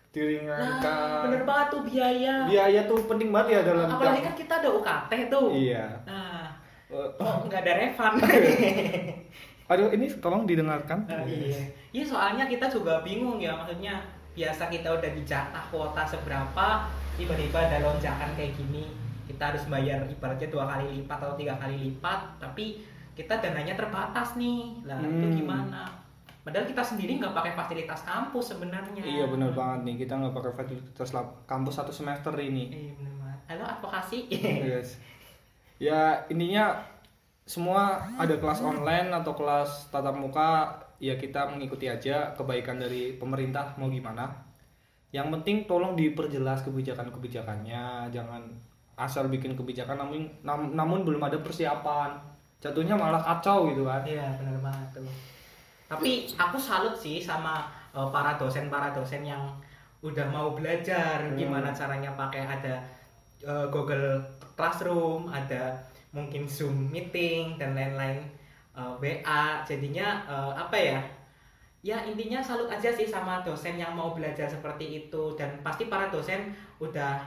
[0.08, 2.34] Nah, diringankan bener banget tuh biaya.
[2.50, 5.54] biaya tuh penting banget ya dalam Apalagi kan kita ada UKT tuh.
[5.54, 5.86] iya.
[6.04, 6.50] Nah,
[6.88, 8.16] Eh, kok nggak ada refund?
[9.68, 11.04] aduh ini tolong didengarkan.
[11.04, 11.60] Nah, iya.
[11.92, 14.00] Iya soalnya kita juga bingung ya maksudnya
[14.32, 18.86] biasa kita udah dijatah kuota seberapa tiba-tiba ada lonjakan kayak gini
[19.26, 22.80] kita harus bayar ibaratnya dua kali lipat atau tiga kali lipat tapi
[23.12, 24.78] kita dananya terbatas nih.
[24.86, 25.36] Lah itu Hmm.
[25.36, 25.84] gimana?
[26.42, 29.04] Padahal kita sendiri nggak pakai fasilitas kampus sebenarnya.
[29.04, 29.96] Iya benar banget nih.
[30.00, 32.72] Kita nggak pakai fasilitas lab- kampus satu semester ini.
[32.72, 33.40] Iya bener banget.
[33.52, 34.20] Halo advokasi.
[34.64, 34.96] Yes.
[35.76, 36.78] Ya intinya
[37.48, 37.82] semua
[38.20, 40.68] ada kelas online atau kelas tatap muka
[41.00, 44.28] ya kita mengikuti aja kebaikan dari pemerintah mau gimana.
[45.16, 48.44] Yang penting tolong diperjelas kebijakan-kebijakannya, jangan
[49.00, 52.12] asal bikin kebijakan namun nam- namun belum ada persiapan.
[52.60, 54.04] Jatuhnya malah kacau gitu kan.
[54.04, 55.08] Iya benar banget tuh.
[55.88, 57.64] Tapi aku salut sih sama
[57.96, 59.40] eh, para dosen para dosen yang
[60.04, 61.40] udah mau belajar Hmm.
[61.40, 62.76] gimana caranya pakai ada
[63.40, 64.20] eh, Google
[64.58, 65.78] Classroom, ada
[66.18, 68.26] mungkin Zoom meeting dan lain-lain
[68.74, 69.62] eh, WA.
[69.62, 71.00] Jadinya eh, apa ya?
[71.86, 76.10] Ya intinya salut aja sih sama dosen yang mau belajar seperti itu dan pasti para
[76.10, 76.50] dosen
[76.82, 77.22] udah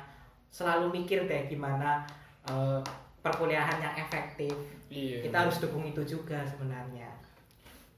[0.51, 2.03] selalu mikir deh gimana
[2.45, 2.83] eh,
[3.23, 4.51] perkuliahan yang efektif
[4.91, 5.23] Iya.
[5.23, 7.07] kita harus dukung itu juga sebenarnya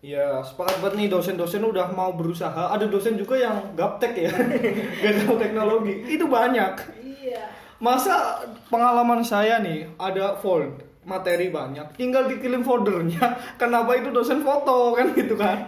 [0.03, 2.75] Iya, sepakat banget nih dosen-dosen udah mau berusaha.
[2.75, 4.35] Ada dosen juga yang gaptek ya,
[4.99, 6.03] gak tahu teknologi.
[6.11, 6.75] Itu banyak.
[7.23, 7.47] iya
[7.83, 8.39] Masa
[8.71, 10.71] pengalaman saya nih ada fold
[11.03, 13.19] materi banyak, tinggal dikirim foldernya.
[13.61, 15.67] Kenapa itu dosen foto kan gitu kan?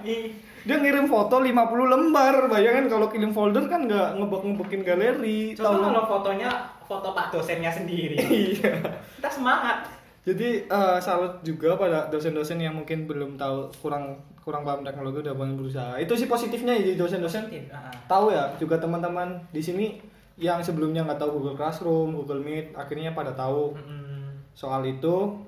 [0.65, 1.51] Dia ngirim foto 50
[1.91, 2.47] lembar.
[2.47, 5.59] Bayangin kalau kirim folder kan nggak ngebek-ngebekin galeri.
[5.59, 6.49] Tahu- kalau fotonya
[6.87, 8.15] foto pak dosennya sendiri
[8.55, 8.77] Iya.
[9.19, 9.89] kita semangat
[10.25, 15.37] Jadi eh, salut juga pada dosen-dosen yang mungkin belum tahu kurang kurang paham teknologi udah
[15.37, 16.01] banyak berusaha.
[16.01, 17.93] Itu sih positifnya ya, jadi dosen-dosen ah.
[18.09, 20.01] tahu ya juga teman-teman di sini
[20.35, 24.35] yang sebelumnya nggak tahu Google Classroom, Google Meet, akhirnya pada tahu Mm-mm.
[24.55, 25.39] soal itu.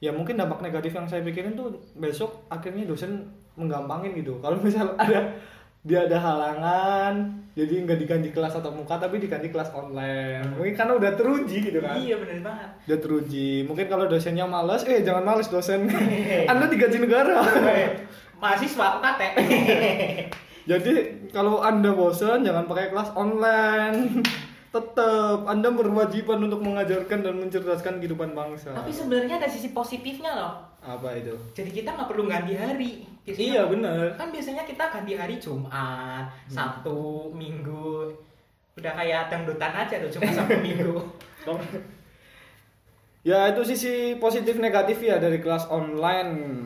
[0.00, 4.40] Ya mungkin dampak negatif yang saya pikirin tuh besok akhirnya dosen menggampangin gitu.
[4.40, 5.32] Kalau misal ada
[5.80, 10.56] dia ada halangan, jadi nggak diganti kelas atau muka tapi diganti kelas online.
[10.56, 14.82] Mungkin karena udah teruji gitu kan iya bener banget udah teruji mungkin kalau dosennya males
[14.88, 15.88] eh jangan males dosen
[16.50, 17.40] anda digaji negara
[18.40, 19.22] mahasiswa UKT
[20.70, 20.92] jadi
[21.28, 24.22] kalau anda bosan jangan pakai kelas online.
[24.70, 28.70] Tetap anda berwajiban untuk mengajarkan dan mencerdaskan kehidupan bangsa.
[28.70, 30.62] Tapi sebenarnya ada sisi positifnya loh.
[30.78, 31.34] Apa itu?
[31.50, 33.02] Jadi kita nggak perlu ganti hari.
[33.26, 34.14] Biasanya- iya benar.
[34.14, 38.14] kan biasanya kita ganti hari Jumat, Sabtu, Minggu.
[38.78, 40.94] Udah kayak dangdutan aja tuh cuma Sabtu Minggu.
[43.20, 46.62] ya itu sisi positif negatif ya dari kelas online.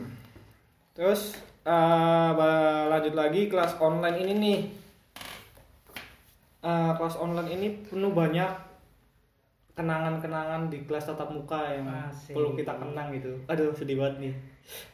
[0.93, 4.59] Terus ba- lanjut lagi kelas online ini nih
[6.61, 8.49] Eh, kelas online ini penuh banyak
[9.71, 12.33] kenangan-kenangan di kelas tatap muka yang Asik.
[12.33, 14.33] perlu kita kenang gitu aduh sedih banget nih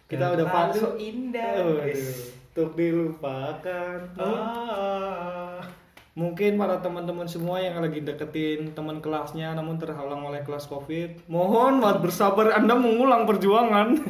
[0.05, 1.51] kita udah Terlalu fase indah.
[1.55, 2.03] Guys.
[2.49, 5.63] untuk dilupakan Ah.
[6.11, 11.79] Mungkin para teman-teman semua yang lagi deketin teman kelasnya namun terhalang oleh kelas Covid, mohon
[11.79, 13.95] banget bersabar Anda mengulang perjuangan.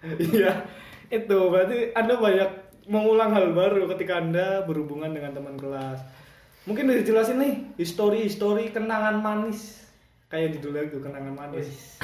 [0.00, 0.54] Iya,
[1.10, 2.50] itu berarti Anda banyak
[2.86, 5.98] mengulang hal baru ketika Anda berhubungan dengan teman kelas.
[6.64, 9.82] Mungkin bisa dijelasin nih histori-histori kenangan manis.
[10.30, 11.98] Kayak judulnya itu kenangan manis.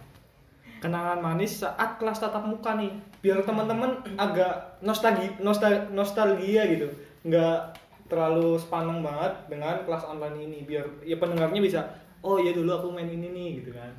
[0.84, 2.92] kenangan manis saat kelas tatap muka nih.
[3.24, 6.92] Biar teman-teman agak nostalgia nostal nostalgia gitu.
[7.24, 7.80] Nggak
[8.12, 10.58] terlalu sepaneng banget dengan kelas online ini.
[10.68, 11.80] Biar ya pendengarnya bisa
[12.20, 13.92] oh ya dulu aku main ini nih gitu kan.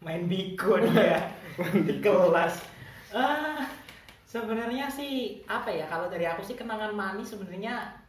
[0.00, 1.20] Main bikun ya.
[1.88, 2.54] Di kelas.
[3.12, 3.68] Ah,
[4.32, 8.00] sebenarnya sih apa ya kalau dari aku sih kenangan manis sebenarnya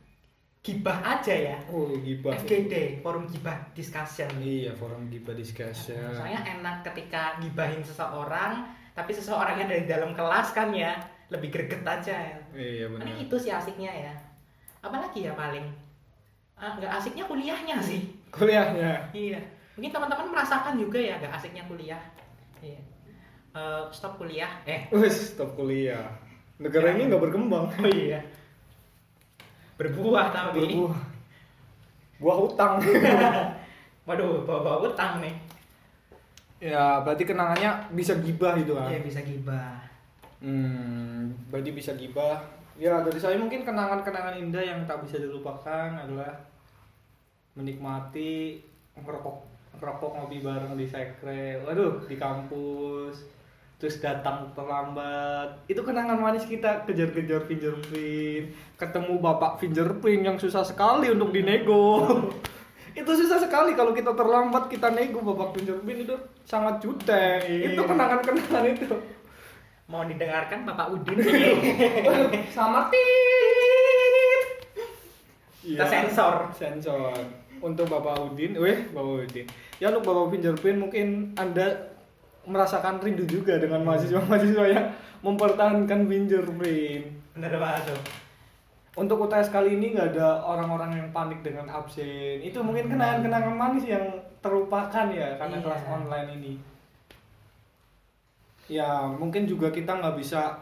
[0.63, 1.57] gibah aja ya.
[1.67, 4.31] oh gibah FGD, forum gibah discussion.
[4.39, 8.63] iya forum gibah discussion Soalnya enak ketika gibahin seseorang,
[8.95, 10.95] tapi seseorangnya dari dalam kelas kan ya
[11.27, 12.15] lebih greget aja.
[12.15, 12.39] ya.
[12.55, 14.13] iya benar itu sih asiknya ya.
[14.79, 15.67] Apalagi ya paling
[16.55, 18.07] ah, nggak asiknya kuliahnya sih.
[18.31, 19.43] kuliahnya Iya.
[19.75, 21.99] Mungkin teman-teman merasakan juga ya nggak asiknya kuliah.
[22.63, 22.92] Iya.
[23.53, 24.49] Eh, stop kuliah.
[24.65, 24.89] Eh.
[25.09, 26.09] stop kuliah
[26.57, 28.21] negara ini nggak berkembang Oh iya.
[29.77, 30.61] Berbuah tapi.
[30.63, 30.95] berbuah
[32.23, 32.73] buah utang
[34.07, 35.35] Waduh, bawa utang nih.
[36.63, 39.75] ya berarti kenangannya bisa gibah gitu kan Iya bisa gibah.
[40.39, 42.39] Hmm, berarti bisa gibah.
[42.79, 46.31] Ya dari saya mungkin kenangan-kenangan indah yang tak bisa dilupakan adalah
[47.53, 48.63] menikmati
[48.95, 49.35] ngerokok
[49.77, 51.59] ngerokok ngopi bareng di sekre.
[51.67, 53.27] Waduh, di kampus.
[53.83, 55.67] Terus datang terlambat.
[55.67, 58.55] Itu kenangan manis kita kejar-kejar fingerprint.
[58.79, 62.07] Ketemu bapak fingerprint yang susah sekali untuk dinego.
[62.95, 66.15] itu susah sekali kalau kita terlambat kita nego bapak fingerprint itu
[66.47, 67.43] sangat jutek.
[67.43, 68.87] Itu kenangan-kenangan itu.
[69.91, 71.19] Mau didengarkan Bapak Udin?
[72.55, 74.47] sama tit
[75.59, 76.55] Kita sensor.
[76.55, 77.11] sensor
[77.59, 79.47] untuk Bapak Udin weh Bapak Udin
[79.83, 81.92] ya untuk Bapak fingerprint mungkin Anda
[82.43, 84.85] merasakan rindu juga dengan mahasiswa-mahasiswa yang
[85.23, 88.01] mempertahankan fingerprint Bener banget tuh.
[88.99, 93.87] untuk UTS kali ini nggak ada orang-orang yang panik dengan absen itu mungkin kenangan-kenangan manis
[93.89, 94.05] yang
[94.43, 95.63] terlupakan ya karena Iya.
[95.65, 96.53] kelas online ini
[98.69, 100.55] ya mungkin juga kita nggak bisa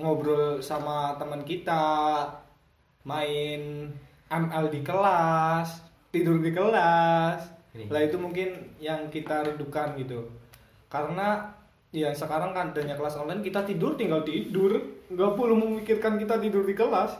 [0.00, 2.26] ngobrol sama teman kita
[3.04, 3.90] main
[4.30, 7.59] ML di kelas tidur di kelas.
[7.70, 8.50] Lah itu mungkin
[8.82, 10.26] yang kita rindukan gitu.
[10.90, 11.46] Karena
[11.94, 14.74] ya sekarang kan adanya kelas online kita tidur tinggal tidur.
[15.10, 17.14] Nggak perlu memikirkan kita tidur di kelas.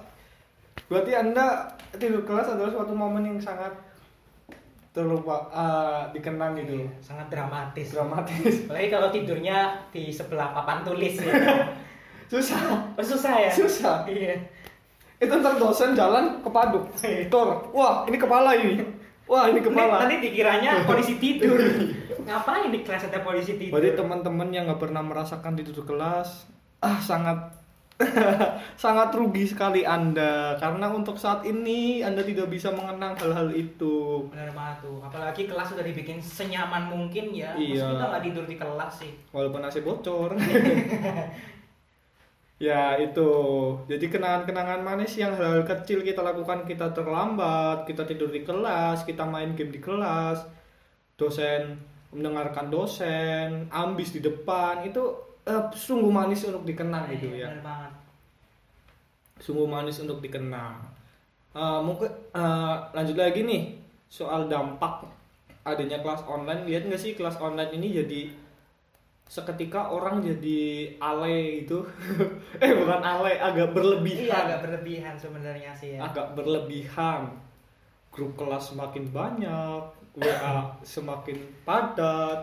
[0.91, 3.71] Berarti anda tidur kelas adalah suatu momen yang sangat
[4.91, 6.83] terlupa eh, dikenang gitu.
[6.99, 7.95] Sangat dramatis.
[7.95, 8.55] dramatis.
[8.67, 11.31] Apalagi kalau tidurnya di sebelah papan tulis ya.
[12.33, 12.59] susah.
[12.99, 13.51] Oh, susah ya?
[13.55, 14.03] susah.
[14.07, 14.35] Iya.
[15.21, 16.89] itu ntar dosen jalan kepaduk.
[17.29, 18.81] Tor wah ini kepala ini
[19.31, 21.63] wah ini kepala Nanti dikiranya polisi tidur.
[22.27, 23.79] Ngapain di kelas ada polisi tidur?
[23.79, 26.51] Berarti teman-teman yang nggak pernah merasakan tidur kelas,
[26.83, 27.63] ah sangat
[28.81, 34.25] sangat rugi sekali Anda karena untuk saat ini Anda tidak bisa mengenang hal-hal itu.
[34.33, 34.99] Bener banget tuh.
[35.05, 37.53] Apalagi kelas udah dibikin senyaman mungkin ya.
[37.55, 37.93] Iya.
[37.93, 39.13] Kita nggak tidur di kelas sih.
[39.31, 40.33] Walaupun AC bocor.
[42.67, 43.31] ya itu.
[43.91, 49.25] Jadi kenangan-kenangan manis yang hal-hal kecil kita lakukan kita terlambat, kita tidur di kelas, kita
[49.35, 50.39] main game di kelas,
[51.21, 51.63] dosen
[52.15, 53.49] mendengarkan dosen,
[53.83, 55.03] ambis di depan itu
[55.51, 57.49] eh, sungguh manis untuk dikenang gitu Iya, ya.
[57.51, 57.93] Bener banget.
[59.41, 60.77] sungguh manis untuk dikenang.
[61.57, 63.63] Eh, mungkin eh, lanjut lagi nih
[64.11, 65.07] soal dampak
[65.65, 66.63] adanya kelas online.
[66.69, 68.21] Lihat nggak sih kelas online ini jadi
[69.31, 71.87] seketika orang jadi alay gitu.
[72.65, 74.27] eh bukan alay, agak berlebihan.
[74.27, 76.03] Iya agak berlebihan sebenarnya sih ya.
[76.03, 77.31] Agak berlebihan.
[78.11, 79.83] Grup kelas semakin banyak,
[80.19, 82.43] WA semakin padat.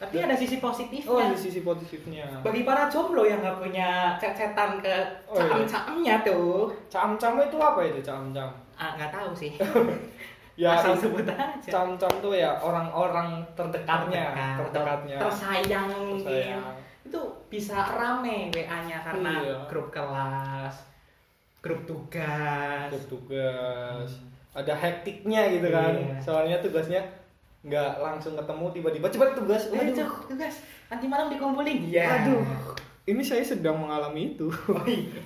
[0.00, 1.12] Tapi ada sisi positifnya.
[1.12, 2.24] Oh, di sisi positifnya.
[2.40, 4.96] Bagi para jomblo yang nggak punya cecetan ke
[5.28, 5.62] Oh, iya.
[5.62, 8.48] cam-camnya tuh, Cam-cam itu apa itu cam-cam?
[8.74, 9.52] ah nggak tahu sih.
[10.52, 11.56] Ya, Asal sebut aja.
[11.64, 15.16] Cam-cam tuh ya orang-orang terdekatnya, Terdekat, terdekatnya.
[15.16, 16.60] tersayang mungkin.
[17.02, 19.56] Itu bisa rame WA-nya karena Iya.
[19.66, 20.76] grup kelas,
[21.64, 22.92] grup tugas.
[22.92, 24.08] Untuk tugas.
[24.52, 25.96] Ada hektiknya gitu kan.
[25.96, 26.16] Iya.
[26.20, 27.00] Soalnya tugasnya
[27.62, 29.62] nggak langsung ketemu tiba-tiba cepat tugas.
[29.72, 29.96] Eh, Waduh.
[29.96, 30.54] Cok, tugas
[30.86, 31.88] nanti malam dikumpulin.
[31.88, 32.04] Iya.
[32.22, 32.44] Aduh.
[33.02, 34.52] Ini saya sedang mengalami itu.
[34.68, 35.16] Oh, iya.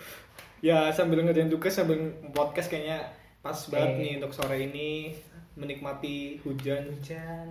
[0.60, 1.96] ya sambil ngerjain tugas sambil
[2.32, 3.00] podcast kayaknya
[3.40, 5.16] pas banget nih untuk sore ini
[5.56, 6.92] menikmati hujan.
[7.00, 7.48] Hujan.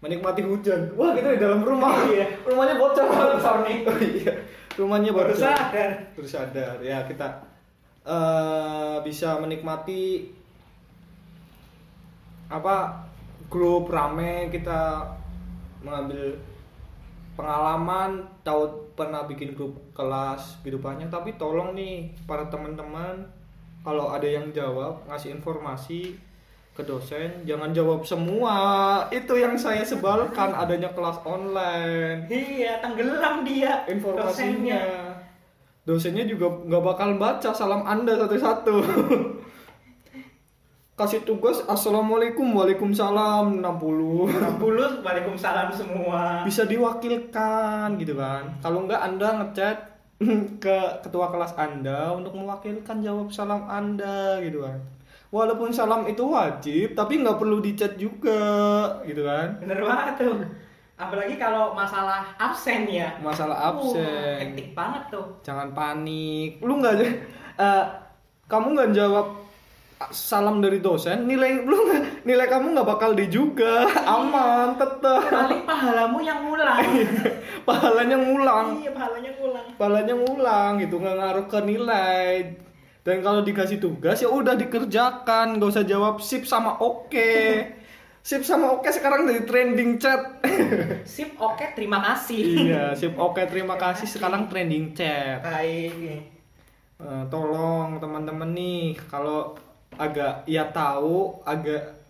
[0.00, 0.96] Menikmati hujan.
[0.96, 1.92] Wah, kita di dalam rumah.
[2.08, 2.40] Iya.
[2.44, 3.04] Rumahnya bocor.
[3.08, 3.78] Bocor nih.
[3.84, 4.32] Oh iya.
[4.76, 5.36] Rumahnya bocor.
[5.36, 5.90] sadar.
[6.16, 6.76] Baru sadar.
[6.80, 7.28] Ya, kita
[8.00, 10.32] eh bisa menikmati
[12.48, 13.04] apa
[13.52, 15.04] grup rame kita
[15.84, 16.32] mengambil
[17.36, 23.28] pengalaman tahu pernah bikin grup kelas gitu banyak tapi tolong nih para teman-teman
[23.80, 26.14] kalau ada yang jawab ngasih informasi
[26.70, 28.54] ke dosen jangan jawab semua
[29.10, 33.84] itu yang saya sebalkan adanya kelas online Iya, tenggelam dia.
[33.86, 34.82] informasinya dosennya.
[35.82, 38.76] dosennya juga nggak bakal baca salam anda satu-satu
[40.94, 46.44] kasih tugas assalamualaikum waalaikumsalam 60 60 Waalaikumsalam semua.
[46.44, 49.89] bisa diwakilkan gitu kan kalau nggak anda ngechat
[50.64, 54.76] ke ketua kelas anda untuk mewakilkan jawab salam anda gitu kan
[55.30, 58.42] walaupun salam itu wajib tapi nggak perlu dicat juga
[59.02, 60.36] gitu kan Bener banget tuh.
[61.00, 63.08] Apalagi kalau masalah absen ya.
[63.24, 65.24] masalah Wah, absen hektik banget tuh.
[65.40, 66.94] jangan panik lu nggak
[67.64, 67.84] eh,
[68.44, 69.26] kamu nggak jawab
[70.08, 75.68] salam dari dosen nilai lu nggak nilai kamu nggak bakal di juga aman tetap Paling
[75.68, 76.80] pahalamu yang ngulang.
[77.68, 79.66] pahalanya ngulang iya, pahalanya ngulang.
[79.76, 82.32] pahalanya ngulang gitu nggak ngaruh ke nilai
[83.04, 87.28] dan kalau dikasih tugas ya udah dikerjakan nggak usah jawab sip sama oke
[88.20, 90.44] Sip sama oke sekarang jadi trending chat.
[91.08, 92.68] Sip, oke, terima kasih.
[92.68, 95.40] iya, sip oke terima kasih sekarang trending chat.
[95.40, 96.28] Baik.
[97.00, 99.56] Eh, tolong teman-teman nih kalau
[100.00, 102.00] agak ya tahu agak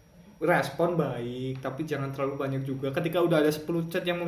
[0.41, 4.23] respon baik tapi jangan terlalu banyak juga ketika udah ada 10 chat yang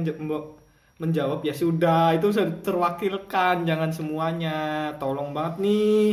[0.99, 4.57] menjawab ya sudah itu sudah terwakilkan jangan semuanya
[4.99, 6.09] tolong banget nih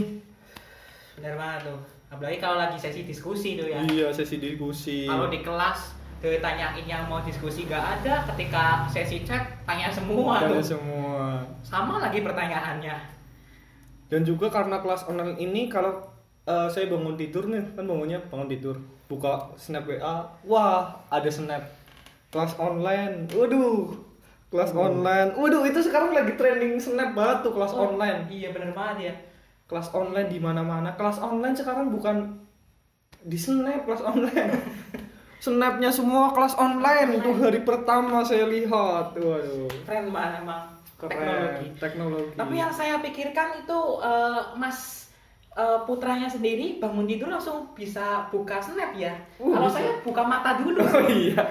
[1.14, 1.80] Bener banget tuh.
[2.10, 3.84] Apalagi kalau lagi sesi diskusi tuh ya.
[3.86, 9.40] iya sesi diskusi Kalau di kelas ditanyain yang mau diskusi gak ada, ketika sesi chat
[9.64, 10.76] tanya semua Tanya tuh.
[10.76, 13.20] semua Sama lagi pertanyaannya.
[14.10, 16.02] dan juga karena kelas online ini kalau
[16.50, 21.62] eh, saya bangun tidur nih kan bangunnya bangun tidur buka snap WA wah ada snap.
[22.30, 23.94] Kelas online waduh
[24.50, 25.30] kelas online.
[25.34, 28.26] Waduh itu sekarang lagi trending snap banget tuh kelas Oh, online.
[28.28, 29.16] Iya bener banget ya.
[29.66, 30.90] kelas online di mana-mana.
[30.94, 32.42] Kelas online sekarang bukan
[33.22, 34.50] di snap kelas online.
[35.40, 39.16] Snapnya semua kelas online itu hari pertama saya lihat.
[39.16, 39.72] Waduh.
[39.88, 40.66] Keren banget emang.
[41.00, 41.16] keren.
[41.16, 41.68] Teknologi.
[41.80, 42.32] teknologi.
[42.36, 44.99] Tapi yang saya pikirkan itu eh, Mas
[45.58, 49.14] eh, putranya sendiri bangun tidur langsung bisa buka snap ya.
[49.42, 50.82] Uh, Kalau saya buka mata dulu.
[51.00, 51.42] Oh iya,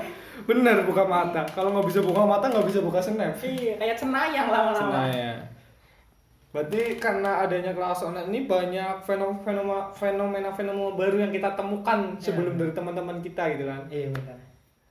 [0.46, 1.42] bener buka mata.
[1.50, 3.34] Kalau nggak bisa buka mata nggak bisa buka snap.
[3.42, 5.10] iya, kayak cenayang lama-lama.
[5.10, 5.34] ya.
[6.48, 12.56] Berarti karena adanya kelas online ini banyak fenomena fenomena fenomena baru yang kita temukan sebelum
[12.56, 13.84] dari teman-teman kita gitu kan.
[13.92, 14.38] Iya benar.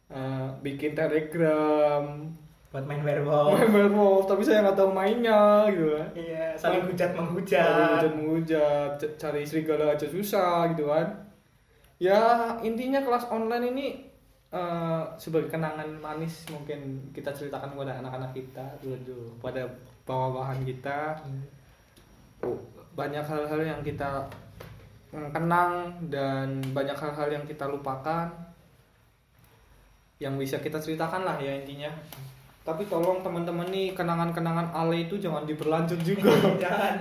[0.08, 2.32] Eh, bikin telegram,
[2.78, 3.58] Buat main werewolf.
[3.58, 6.10] main werewolf, tapi saya nggak tahu mainnya gitu kan.
[6.13, 7.98] Iya, saling hujat menghujat.
[7.98, 11.10] hujat menghujat, cari serigala aja susah gitu kan.
[11.98, 13.88] Ya intinya kelas online ini
[14.54, 19.66] eh, sebagai kenangan manis mungkin kita ceritakan kepada anak-anak kita dulu pada
[20.06, 21.18] bawa-bawahan kita.
[22.46, 22.62] Oh,
[22.94, 24.22] banyak hal-hal yang kita
[25.18, 28.30] mm, kenang dan banyak hal-hal yang kita lupakan
[30.22, 31.90] yang bisa kita ceritakan lah ya intinya.
[32.68, 36.96] Tapi tolong teman-teman nih kenangan-kenangan ale itu jangan diberlanjut juga Jangan.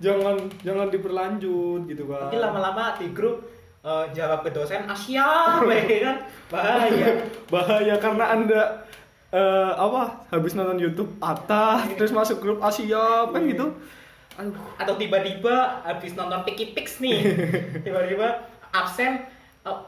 [0.00, 3.44] jangan jangan diperlanjut gitu kan Nanti lama-lama di grup
[3.80, 6.16] eh, jawab ke dosen Asia, ya kan?
[6.48, 7.08] Bahaya.
[7.52, 8.62] bahaya karena anda
[9.28, 13.76] eh, apa habis nonton YouTube atas terus masuk grup Asia kan gitu
[14.40, 17.20] aduh Atau tiba-tiba habis nonton Piki Pix nih,
[17.84, 18.40] tiba-tiba
[18.72, 19.28] absen.
[19.68, 19.78] eh,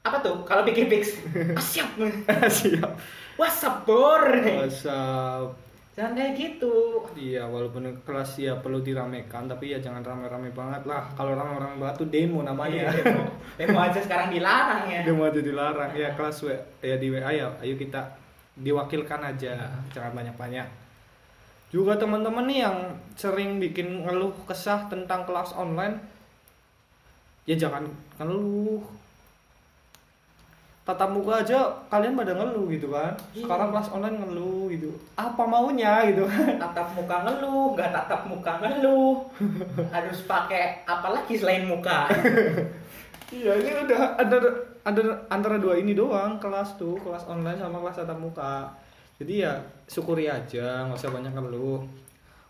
[0.00, 0.40] apa tuh?
[0.48, 1.20] Kalau Piki Pix,
[1.52, 1.84] Asia.
[2.32, 2.88] Asia
[3.34, 4.22] WhatsApp bor.
[4.30, 5.50] WhatsApp
[5.94, 7.06] Jangan kayak gitu.
[7.14, 12.02] iya walaupun kelas ya perlu diramekan tapi ya jangan rame-rame banget lah kalau rame-rame banget
[12.02, 13.22] tuh demo namanya Iya, demo.
[13.54, 15.06] Demo aja sekarang dilarang ya.
[15.06, 16.50] demo aja dilarang ya kelas W
[16.82, 18.02] ya di WA ya ayo kita
[18.58, 19.54] diwakilkan aja
[19.90, 20.66] jangan banyak-banyak
[21.70, 22.78] juga teman-teman nih yang
[23.14, 25.94] sering bikin ngeluh kesah tentang kelas online
[27.44, 27.86] ya jangan
[28.18, 28.82] ngeluh
[30.84, 33.16] tatap muka aja kalian pada ngeluh gitu kan.
[33.32, 33.48] Iya.
[33.48, 34.90] sekarang kelas online ngeluh gitu.
[35.16, 36.60] Apa maunya gitu kan.
[36.60, 39.24] Tatap muka ngeluh, nggak tatap muka ngeluh,
[39.88, 42.12] harus pakai apa lagi selain muka?
[43.34, 44.36] iya ini udah ada
[44.84, 48.68] ada antara dua ini doang kelas tuh kelas online sama kelas tatap muka.
[49.16, 49.56] Jadi ya
[49.88, 52.03] syukuri aja nggak usah banyak ngeluh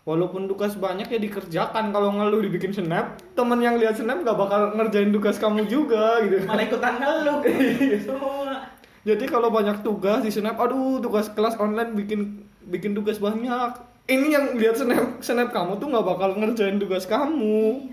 [0.05, 4.71] walaupun tugas banyak ya dikerjakan kalau ngeluh dibikin snap temen yang lihat snap nggak bakal
[4.71, 7.37] ngerjain tugas kamu juga gitu Malah ikutan ngeluh.
[7.45, 7.97] Iya.
[7.99, 8.69] Semua.
[9.01, 12.19] jadi kalau banyak tugas di snap aduh tugas kelas online bikin
[12.63, 17.89] bikin tugas banyak ini yang lihat snap snap kamu tuh nggak bakal ngerjain tugas kamu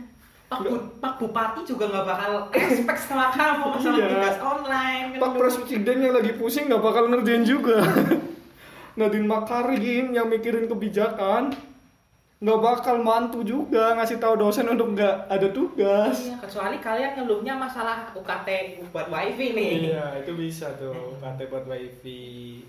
[0.47, 4.09] Pak, Bu- Pak Bupati juga nggak bakal respect sama kamu sama Iya.
[4.11, 5.09] tugas online.
[5.17, 7.81] Pak Presiden yang lagi pusing nggak bakal ngerjain juga.
[9.01, 11.57] Nadine Makarim yang mikirin kebijakan
[12.43, 16.27] nggak bakal mantu juga ngasih tahu dosen untuk nggak ada tugas.
[16.27, 19.95] Iya, kecuali kalian ngeluhnya masalah UKT buat wifi nih.
[19.95, 22.67] Iya, itu bisa tuh kantor buat wifi.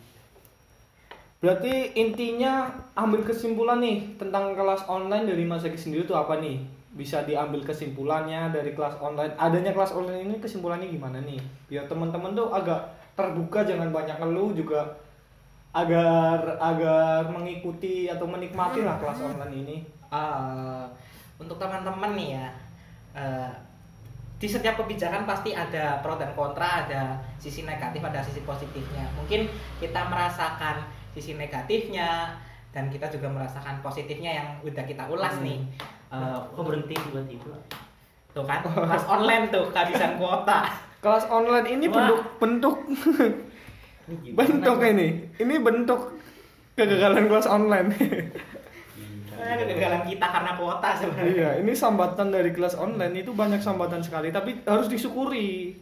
[1.41, 6.61] Berarti intinya ambil kesimpulan nih tentang kelas online dari Mas Eki sendiri tuh apa nih?
[6.93, 9.33] Bisa diambil kesimpulannya dari kelas online.
[9.41, 11.41] Adanya kelas online ini kesimpulannya gimana nih?
[11.65, 14.85] Biar teman-teman tuh agak terbuka jangan banyak ngeluh juga
[15.73, 19.77] agar agar mengikuti atau menikmati lah kelas online ini.
[20.13, 20.85] Eh,
[21.41, 22.47] untuk teman-teman nih ya,
[23.17, 23.51] eh,
[24.37, 29.09] di setiap kebijakan pasti ada pro dan kontra, ada sisi negatif, ada sisi positifnya.
[29.17, 29.49] Mungkin
[29.81, 30.85] kita merasakan
[31.17, 32.37] sisi negatifnya
[32.69, 35.45] dan kita juga merasakan positifnya yang udah kita ulas Hmm.
[35.45, 35.59] nih.
[36.53, 37.57] Kok berhenti tiba-tiba
[38.33, 40.69] tuh kan, kelas online tuh kehabisan kuota.
[41.01, 42.75] Kelas online ini bentuk bentuk
[44.03, 45.07] Ini bentuk ini.
[45.39, 46.01] Ini bentuk
[46.75, 47.87] kegagalan kelas online.
[49.33, 51.31] Kegagalan kita karena kuota sebenarnya.
[51.31, 55.75] iya, ini sambatan dari kelas online itu banyak sambatan sekali, tapi harus disyukuri.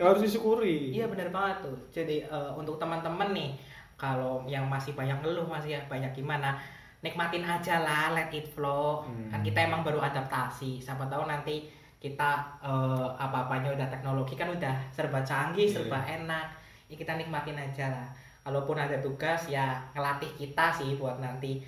[0.00, 1.76] harus disyukuri Iya benar banget tuh.
[1.92, 3.52] Jadi eh, untuk teman-teman nih,
[4.00, 6.56] kalau yang masih banyak ngeluh masih ya banyak gimana,
[7.04, 9.04] nikmatin aja lah, let it flow.
[9.04, 9.28] Hmm.
[9.28, 10.80] Kan kita emang baru adaptasi.
[10.80, 11.68] Siapa tahu nanti
[12.00, 15.84] kita eh, apa-apanya udah teknologi kan udah serba canggih, Iya.
[15.84, 16.46] serba enak.
[16.90, 18.08] Ya kita nikmatin aja lah.
[18.42, 21.62] Kalaupun ada tugas ya ngelatih kita sih buat nanti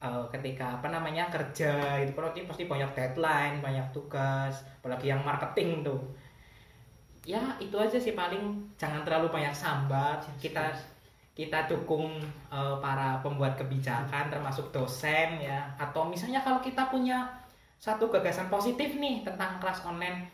[0.00, 5.20] eh, ketika apa namanya kerja itu kalau kita pasti banyak deadline, banyak tugas, apalagi yang
[5.20, 6.00] marketing tuh.
[7.28, 8.64] Ya itu aja sih paling.
[8.80, 10.24] Jangan terlalu banyak sambat.
[10.40, 10.72] Kita
[11.36, 12.08] kita dukung
[12.48, 15.60] eh, para pembuat kebijakan termasuk dosen ya.
[15.76, 17.28] Atau misalnya kalau kita punya
[17.76, 20.24] satu gagasan positif nih tentang kelas online.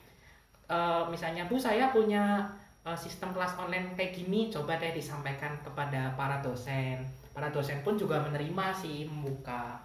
[0.71, 2.47] Eh, misalnya bu saya punya
[2.83, 7.01] eh, sistem kelas online kayak gini coba deh disampaikan kepada para dosen
[7.31, 9.79] para dosen pun juga menerima sih membuka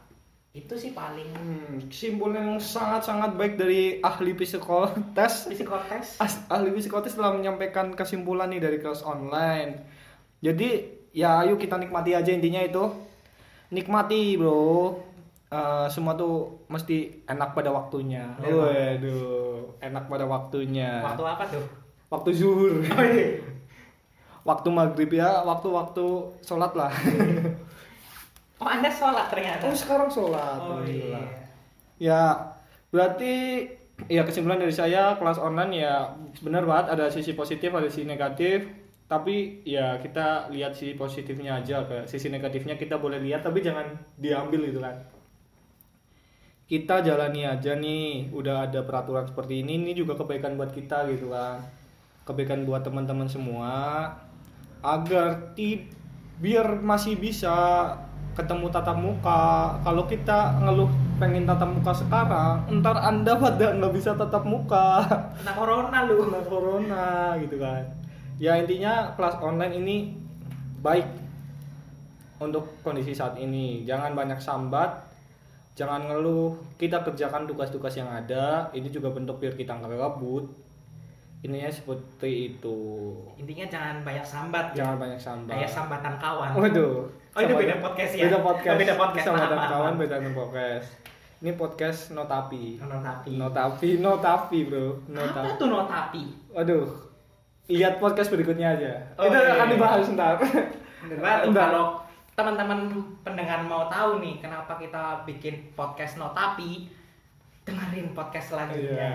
[0.51, 7.13] itu sih paling Hmm, kesimpulan yang sangat-sangat baik dari ahli psikotes psikotes As- ahli psikotes
[7.13, 9.83] telah menyampaikan kesimpulan nih dari kelas online.
[10.39, 10.69] Jadi
[11.11, 12.87] ya ayo kita nikmati aja intinya itu.
[13.67, 14.95] Nikmati bro.
[15.45, 18.23] Eh, semua tuh mesti enak pada waktunya.
[18.39, 21.03] Ya, Waduh, enak pada waktunya.
[21.03, 21.63] waktu apa tuh
[22.09, 22.85] Waktu zuhur.
[24.45, 26.05] waktu maghrib ya, waktu-waktu
[26.45, 26.93] sholat lah.
[28.61, 30.59] oh anda sholat ternyata oh sekarang sholat.
[30.61, 31.21] Oh, iya.
[31.97, 32.21] Ya,
[32.93, 33.65] berarti
[34.05, 36.13] ya kesimpulan dari saya kelas online ya
[36.45, 38.69] benar banget ada sisi positif, ada sisi negatif.
[39.05, 43.97] Tapi ya kita lihat sisi positifnya aja ke sisi negatifnya kita boleh lihat tapi jangan
[44.17, 44.97] diambil gitu kan.
[46.65, 51.29] Kita jalani aja nih, udah ada peraturan seperti ini, ini juga kebaikan buat kita gitu
[51.29, 51.61] kan.
[52.25, 54.09] Kebaikan buat teman-teman semua
[54.81, 55.85] agar ti
[56.41, 57.53] biar masih bisa
[58.35, 59.77] ketemu tatap muka.
[59.85, 65.05] Kalau kita ngeluh pengen tatap muka sekarang, ntar anda pada nggak bisa tatap muka
[65.39, 67.05] kena corona lu kena corona
[67.39, 67.81] gitu kan.
[68.35, 69.95] Ya intinya kelas online ini
[70.83, 71.07] baik
[72.43, 73.87] untuk kondisi saat ini.
[73.87, 74.91] Jangan banyak sambat,
[75.79, 76.57] jangan ngeluh.
[76.75, 78.67] Kita kerjakan tugas-tugas yang ada.
[78.75, 80.64] Ini juga bentuk biar kita nggak gabut.
[81.41, 82.77] Ininya seperti itu.
[83.35, 84.81] intinya jangan banyak sambat ya.
[84.81, 85.53] Jangan banyak sambat.
[85.53, 87.05] kayak sambatan kawan Waduh.
[87.35, 88.23] Oh, itu beda podcast ya?
[88.25, 88.71] Beda podcast.
[88.71, 89.25] Oh, beda podcast.
[89.27, 90.01] Maaf, maaf, kawan maaf.
[90.01, 90.87] beda podcast.
[91.35, 92.79] Ini podcast notapi.
[92.79, 94.87] notapi Notapi, notapi, Bro.
[95.05, 95.49] apa Notapi.
[95.59, 96.87] tuh notapi Waduh.
[97.67, 98.93] Lihat podcast berikutnya aja.
[99.15, 99.73] Oh, Itu iya, akan iya.
[99.73, 100.35] dibahas ntar.
[101.05, 101.45] Bentar.
[101.51, 101.85] kalau
[102.33, 102.79] teman-teman
[103.21, 106.89] pendengar mau tahu nih kenapa kita bikin podcast notapi
[107.65, 109.09] dengerin podcast Iya, selanjutnya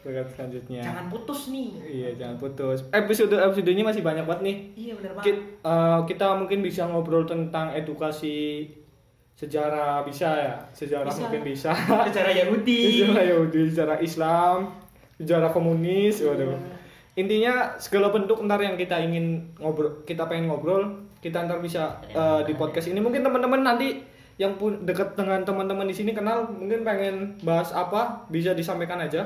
[0.00, 0.80] podcast selanjutnya.
[0.80, 2.78] jangan putus nih Iya, jangan putus.
[2.88, 4.56] Episode episodenya masih banyak banget nih.
[4.76, 8.70] iya bener banget Ki- eh, kita mungkin bisa ngobrol tentang edukasi
[9.32, 10.54] sejarah bisa ya.
[10.72, 11.20] Sejarah Bisa.
[11.20, 11.70] mungkin bisa.
[12.06, 14.58] sejarah Yahudi sejarah Yahudi, sejarah Islam,
[15.16, 16.56] sejarah komunis, waduh.
[17.14, 20.88] Intinya segala bentuk ntar yang kita ingin ngobrol, kita pengen ngobrol,
[21.18, 22.96] kita ntar bisa eh, di podcast ini.
[22.98, 23.98] Mungkin teman-teman nanti
[24.36, 29.24] yang pun dekat dengan teman-teman di sini kenal, mungkin pengen bahas apa, bisa disampaikan aja.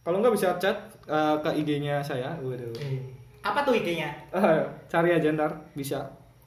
[0.00, 0.74] Kalau nggak bisa chat
[1.04, 2.70] eh, ke IG-nya saya, waduh.
[3.40, 5.98] apa tuh idenya Eh, cari aja ntar, bisa.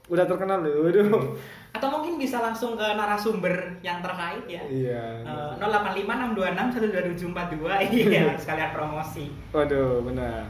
[0.06, 1.36] Udah terkenal loh, waduh.
[1.72, 5.04] atau mungkin bisa langsung ke narasumber yang terkait ya Iya.
[5.28, 6.08] Eh, 085
[6.40, 10.48] 626 12742 iya sekalian promosi Waduh, benar.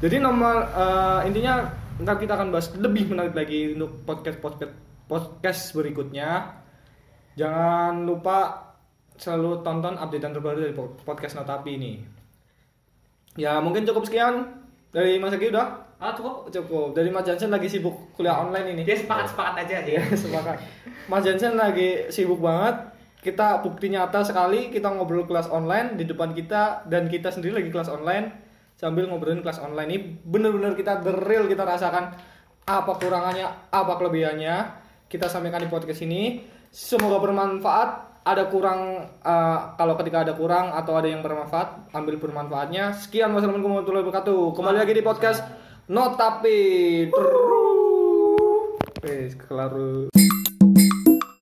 [0.00, 1.60] Jadi nomor eh, intinya
[1.98, 4.72] ntar kita akan bahas lebih menarik lagi untuk podcast podcast
[5.06, 6.62] podcast berikutnya.
[7.38, 8.66] Jangan lupa
[9.16, 11.92] selalu tonton updatean terbaru dari po- podcast Notapi ini.
[13.36, 15.68] Ya mungkin cukup sekian dari Mas Egi udah
[16.00, 16.88] oh cukup cukup.
[16.96, 18.82] Dari Mas Jansen lagi sibuk kuliah online ini.
[18.84, 20.56] dia sepakat sepakat aja dia Ya sepakat.
[21.08, 22.92] Mas Jansen lagi sibuk banget.
[23.20, 27.70] Kita bukti nyata sekali kita ngobrol kelas online di depan kita dan kita sendiri lagi
[27.74, 28.46] kelas online
[28.76, 32.12] sambil ngobrolin kelas online ini bener-bener kita the real kita rasakan
[32.68, 36.42] apa kurangannya, apa kelebihannya kita sampaikan di podcast ini.
[36.70, 37.90] Semoga bermanfaat.
[38.26, 42.90] Ada kurang eh, kalau ketika ada kurang atau ada yang bermanfaat, ambil bermanfaatnya.
[42.98, 44.40] Sekian wassalamualaikum warahmatullahi wabarakatuh.
[44.58, 45.40] Kembali lagi di podcast
[45.86, 46.60] Notapi.
[47.14, 48.82] Terus.
[49.06, 49.70] Wes, kelar.